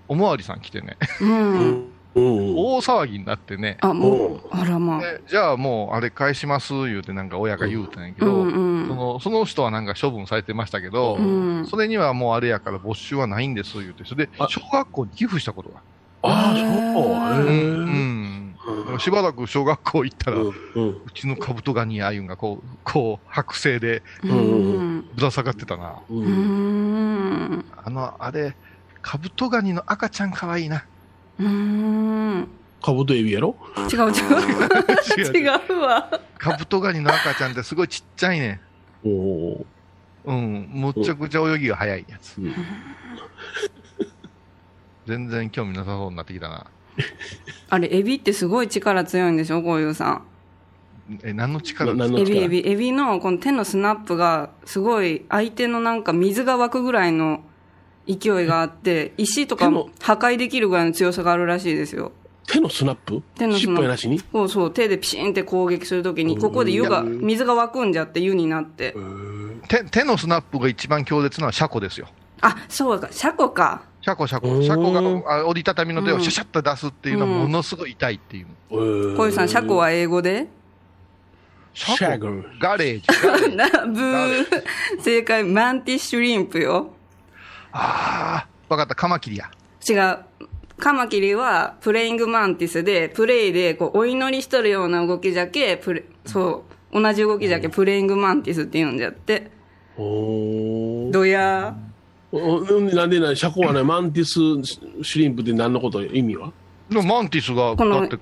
[0.08, 1.24] おまわりさん来てね、い。
[1.24, 1.90] うん。
[2.14, 2.54] うん。
[2.56, 5.00] 大騒ぎになってね、あ、もう、あらまあ。
[5.00, 11.66] でじゃあもうあれ返します言うてなんか親が言うたんやけうど、んうんそのその人はなんか処分されてましたけど、うん。
[11.66, 15.82] それにはもうあれやから没収はないんです言うて、それであ小学校に寄付したことが。
[16.26, 17.48] ああ、そう。
[17.48, 18.56] へーうへん。
[18.96, 21.00] えしばらく小学校行ったら、ううん。
[21.12, 25.04] ちのカブトガニアユンがこう、こう、剥製でうん。
[25.14, 26.02] ぶら下がってたな。
[26.08, 26.14] う。
[26.14, 27.64] うんん。
[27.76, 28.56] あの、あれ、
[29.02, 30.86] カブトガニの赤ちゃんかわいいな。
[31.38, 32.48] うん。
[32.80, 33.56] カブトエビやろ？
[33.92, 34.12] 違う違う。
[35.36, 35.46] 違
[35.76, 36.08] うわ。
[36.38, 38.60] カブトガニの赤ちゃんってすごいちっちゃいね。
[39.04, 39.66] おお。
[40.24, 40.70] うん。
[40.72, 42.40] むっちゃくちゃ泳ぎが早いやつ。
[45.06, 46.66] うん全然興味なさそうになってきたな。
[47.70, 50.22] あれ、エビってすごい力強いんでしょ、こういうさん。
[51.22, 51.92] え、何の力？
[51.94, 52.44] な何の力？
[52.44, 57.42] エビエビ、エビのこの手のスナップが、すごい相手のなんか水が湧くぐらいの
[58.06, 59.90] 勢いがあって、石とか手の？
[60.00, 62.12] 破壊できるぐらいの強さがあるらしいですよ。
[62.46, 63.22] 手のスナップ？
[63.34, 64.18] 手のスナップ尻尾やなしに？
[64.32, 68.94] そうそう、手でピシンって攻撃するときに、ここで湯が、水が湧くんじゃって湯になって。
[69.68, 72.08] 手手のスナップが一番強烈なのはシャコですよ。
[72.40, 73.82] あ、そうか、シャコか。
[74.04, 74.48] シャコシャコ。
[74.48, 78.46] うんシャコがあ折りたたみの手をシャシャッと出すっていうのはうんものすごい痛いっていう。
[79.16, 80.46] こういうさん、シャコは英語で？
[81.72, 82.46] シャコ？
[82.60, 83.06] ガレージ。
[83.26, 84.46] ガレージな、ブー。
[85.00, 86.90] 正解、 mantis shrimp よ。
[87.72, 88.94] ああ、わかった。
[88.94, 89.50] カマキリや。
[89.88, 90.18] 違う。
[90.76, 99.50] カマキリは praying mantis で、 pray でこうお祈りしとるような動きじゃけ、プレそう、同じ動きじゃけ、 praying mantis って言うんじゃって。
[99.96, 101.93] おーどやお
[102.94, 104.32] なんでな、シャコはね、 mantis
[105.04, 106.52] shrimp って何のこと意味は？
[106.88, 108.16] でも mantis が、このだって、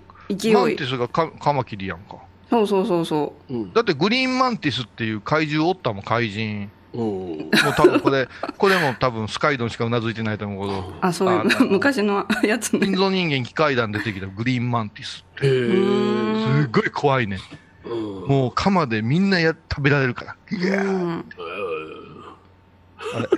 [0.52, 2.16] マンティスがカカマキリやんか。
[2.50, 3.72] そうそうそうそうん。
[3.72, 6.70] だってグリーンマンティスっていう怪獣おったもん、怪人。
[6.92, 7.00] うん。
[7.00, 10.80] もう多分これ、 これも多分スカイドンしかうなずいてないと思うけど。
[10.80, 10.84] う。
[11.00, 12.86] あ、そうあいう、 昔のやつね。
[12.86, 15.24] 人造人間機械団出てきたグリーンマンティス。
[15.40, 16.62] へえ。
[16.62, 17.38] すっごい怖いね。
[17.86, 20.36] うんもう鎌でみんなや食べられるから。
[23.14, 23.28] あれ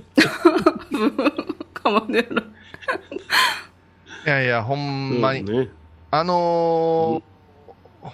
[1.74, 2.26] かもね。
[4.26, 5.44] いやいや、ほんまに。
[5.44, 5.68] ね。
[6.10, 8.10] あのー、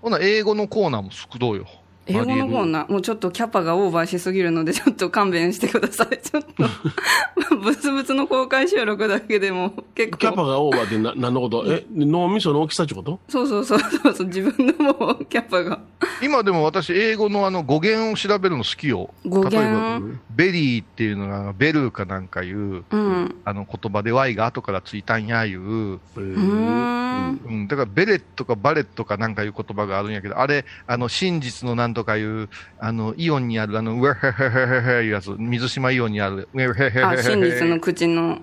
[0.00, 1.66] ほな、英語のコーナーも作ろうよ。
[2.06, 6.18] 英語のコーナー、もうちょっとキャパがオーバーしすぎるので、ちょっと勘弁してください。
[6.20, 6.64] ちょっと、
[7.62, 13.20] ブツブツの公開収録だけでも結キャパ構、がオーバーってな何のことえ、脳みその大きさってこと？
[13.28, 15.80] そうそうそうそうそう、自分のもうキャパが。
[16.20, 19.12] 今でも私、英語のあの語源を調べるの好きよ。
[19.24, 23.34] 語例えば、源 very っていうのが、ベルーかなんかいう、うん。
[23.44, 27.40] あの言葉で Y が後からついたんやいう、うん。
[27.44, 32.48] うん、だからベレットかバレットかなんかいう言葉があるんやけど、あれ、あの真実のなんととかいう、
[32.80, 38.40] あのイオンにある、あのウェヘヘヘヘヘいうやつ、水島イオンにある、ウェヘヘヘヘあ、真実の口の。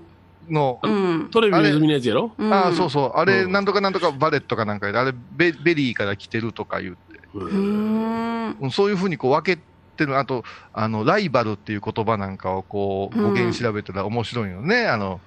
[0.49, 1.29] の、うん。
[1.29, 8.71] トレビの泉のやつやろうんあそうそう、あれ、なんとかなんとかバレットかなんかで、あれベ、 very から来てるとか言って、うん。
[8.71, 9.61] そういうふうにこう分け
[9.97, 14.87] てる、あと、あの、ライバルっていう言葉なんかをこう、語源調べたら面白いよね。
[14.87, 15.19] あの、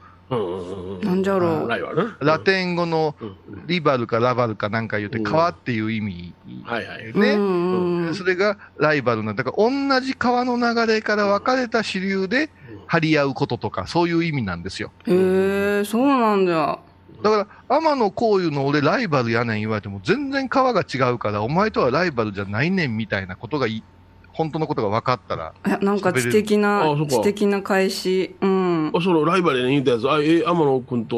[1.02, 2.24] なんじゃろう。
[2.24, 6.34] ラテン語のうんリバルかラバルかなんか言って、うん川っていう意味。
[6.64, 7.06] はいはい。
[7.06, 8.14] うんね。
[8.14, 12.50] それがライバルなんだから、同じ川の流れから分かれた支流で
[12.86, 14.90] 張り合うこととか、そういう意味なんですよ。
[15.06, 16.80] へえ、そうなんだ。
[17.22, 23.84] だから、天野幸雄の俺ライバルやねん言われても、全然川が違うから、お前とはライバルじゃないねんみたいなことがい、
[24.32, 28.34] 本当のことが分かったら、いや、なんか知的な知的な返し。
[28.40, 28.92] うん。
[28.94, 31.16] あそのライバルに言ったやつ、あ、え、天野君と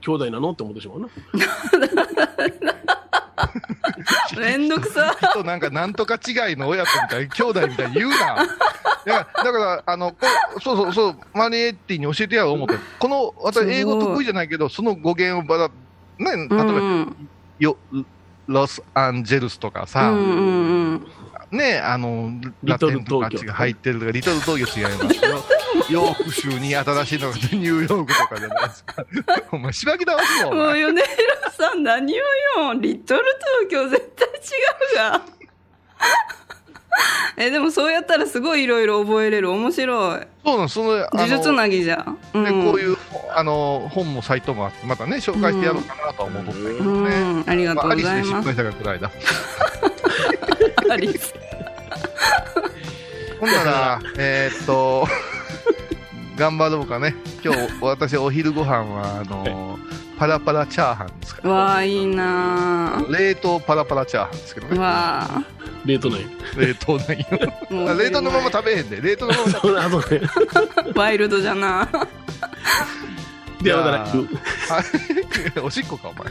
[0.00, 1.08] 兄弟なのって思ってしまうな。
[4.38, 5.16] めんどくさ。
[5.32, 8.16] となんかなんとか違いの親子みたいな、兄弟みたいに言うな。
[9.04, 10.16] いやだから、あの、こ
[10.60, 17.76] そうそうそう、マリエッティに教えてやろう思って、この、私、英語得意じゃないけど、その語源をばら、ね、例えば、うんよ
[18.48, 21.06] ロスアンジェルスとかさ、うんうんうん。
[21.52, 22.30] ね、あの、
[22.62, 25.44] リトルラテンとかあっちが入ってるとか、リトル東京違いますよ。
[25.90, 29.04] ヨーク州に新しいのがニューヨークとかじゃないですか。
[29.52, 30.48] お前、しばき倒すよ。
[30.48, 32.22] おもう前米広さん何をよ。
[32.80, 33.22] リトル
[33.66, 34.32] 東京絶対違
[34.94, 35.22] うが。
[37.38, 39.50] え、でもそうやったらすごいいろいろ覚えれる。
[39.50, 40.20] 面白い。
[40.44, 42.04] そうなんその、あ呪術の、なぎじゃ。
[42.34, 42.96] うんでこういう、
[43.34, 47.32] あの、本もサイトもあって、またね、紹介してやろうかなとは思っとったけどうね。
[47.40, 47.44] ん。
[47.46, 48.54] ありがとうまあアリスございますで失敗。
[48.54, 49.10] したからくらいだ。
[50.92, 51.34] アリス。
[53.42, 55.04] ほんなら、 えーっと、
[56.38, 57.16] 頑張ろうかね。
[57.44, 59.80] 今日、私、お昼ご飯は、あの、
[60.16, 61.50] パラパラチャーハンですから。
[61.50, 64.72] わあ、いいな冷凍パラパラチャーハンですけどぁ。
[64.74, 64.78] ね。
[64.78, 65.42] わあ。
[65.84, 66.26] 冷凍ない。
[66.56, 67.26] 冷凍なんよ。
[67.98, 69.00] 冷凍のまま食べへんで。
[69.00, 70.20] 冷凍のまま食 その後ね。
[70.94, 71.88] べワイルドじゃな。
[73.60, 74.06] べでは。
[75.64, 76.30] おしっこか、お前。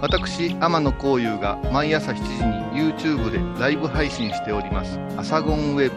[0.00, 4.98] 私、天野幸雄が毎朝7時に YouTube でライブ配信しております。
[5.18, 5.90] アサゴンウェ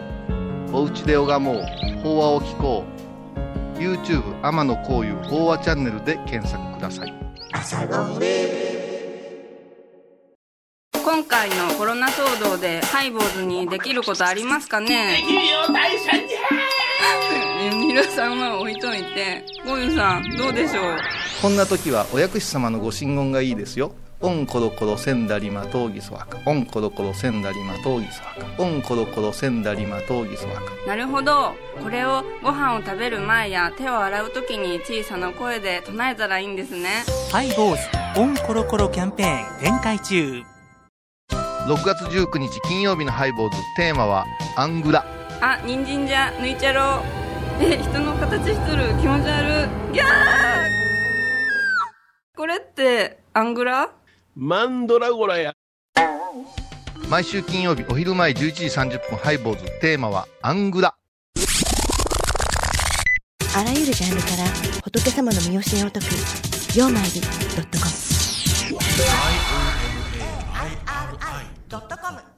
[0.70, 0.76] ブ。
[0.76, 1.62] おうちで拝もう。
[2.02, 2.84] 法話を聞こ
[3.76, 3.78] う。
[3.78, 7.14] YouTube 天野幸雄法話チャンネルで検索ください。
[11.04, 15.18] 今回のコロナ騒動でハイボーズにできることありますかね？
[15.20, 20.96] できるよ大社じゃ皆さんは置いといてゴユさんどうでしょう？
[21.42, 23.92] こんな時はお薬師様のご神言がいいですよ。
[24.20, 26.38] オンコロコロセンダリマトウギソワカ。
[26.46, 28.62] オンコロコロセンダリマトウギソワカ。
[28.62, 30.62] オンコロコロセンダリマトウギソワカ。
[30.86, 31.52] なるほど
[31.82, 36.88] これをご飯を食べる前や手を洗う時に小さな声で唱えたらいいんですね
[37.30, 37.76] ハイボー
[38.14, 40.42] ズオンコロコロキャンペーン展開中
[41.66, 43.56] 6月19日金曜日のハイボーズ。
[43.74, 45.02] テーマはアングラ。
[45.40, 47.02] あ人参じゃ抜いちゃろ
[47.58, 47.64] う。
[47.64, 48.88] え人の形しとる。
[49.00, 49.94] 気持ち悪い。
[49.94, 50.06] ギャー。
[52.36, 53.90] これってアングラ？
[54.36, 55.54] マンドラゴラや。
[57.08, 59.64] 毎週金曜日お昼前11時30分ハイボーズ。
[59.80, 60.94] テーマはアングラ。
[63.56, 64.44] あらゆるジャンルから
[64.82, 66.12] 仏様の身教えを解く
[66.76, 67.20] 「曜マイル
[67.56, 67.90] ドットコム」
[71.68, 72.33] ドットコム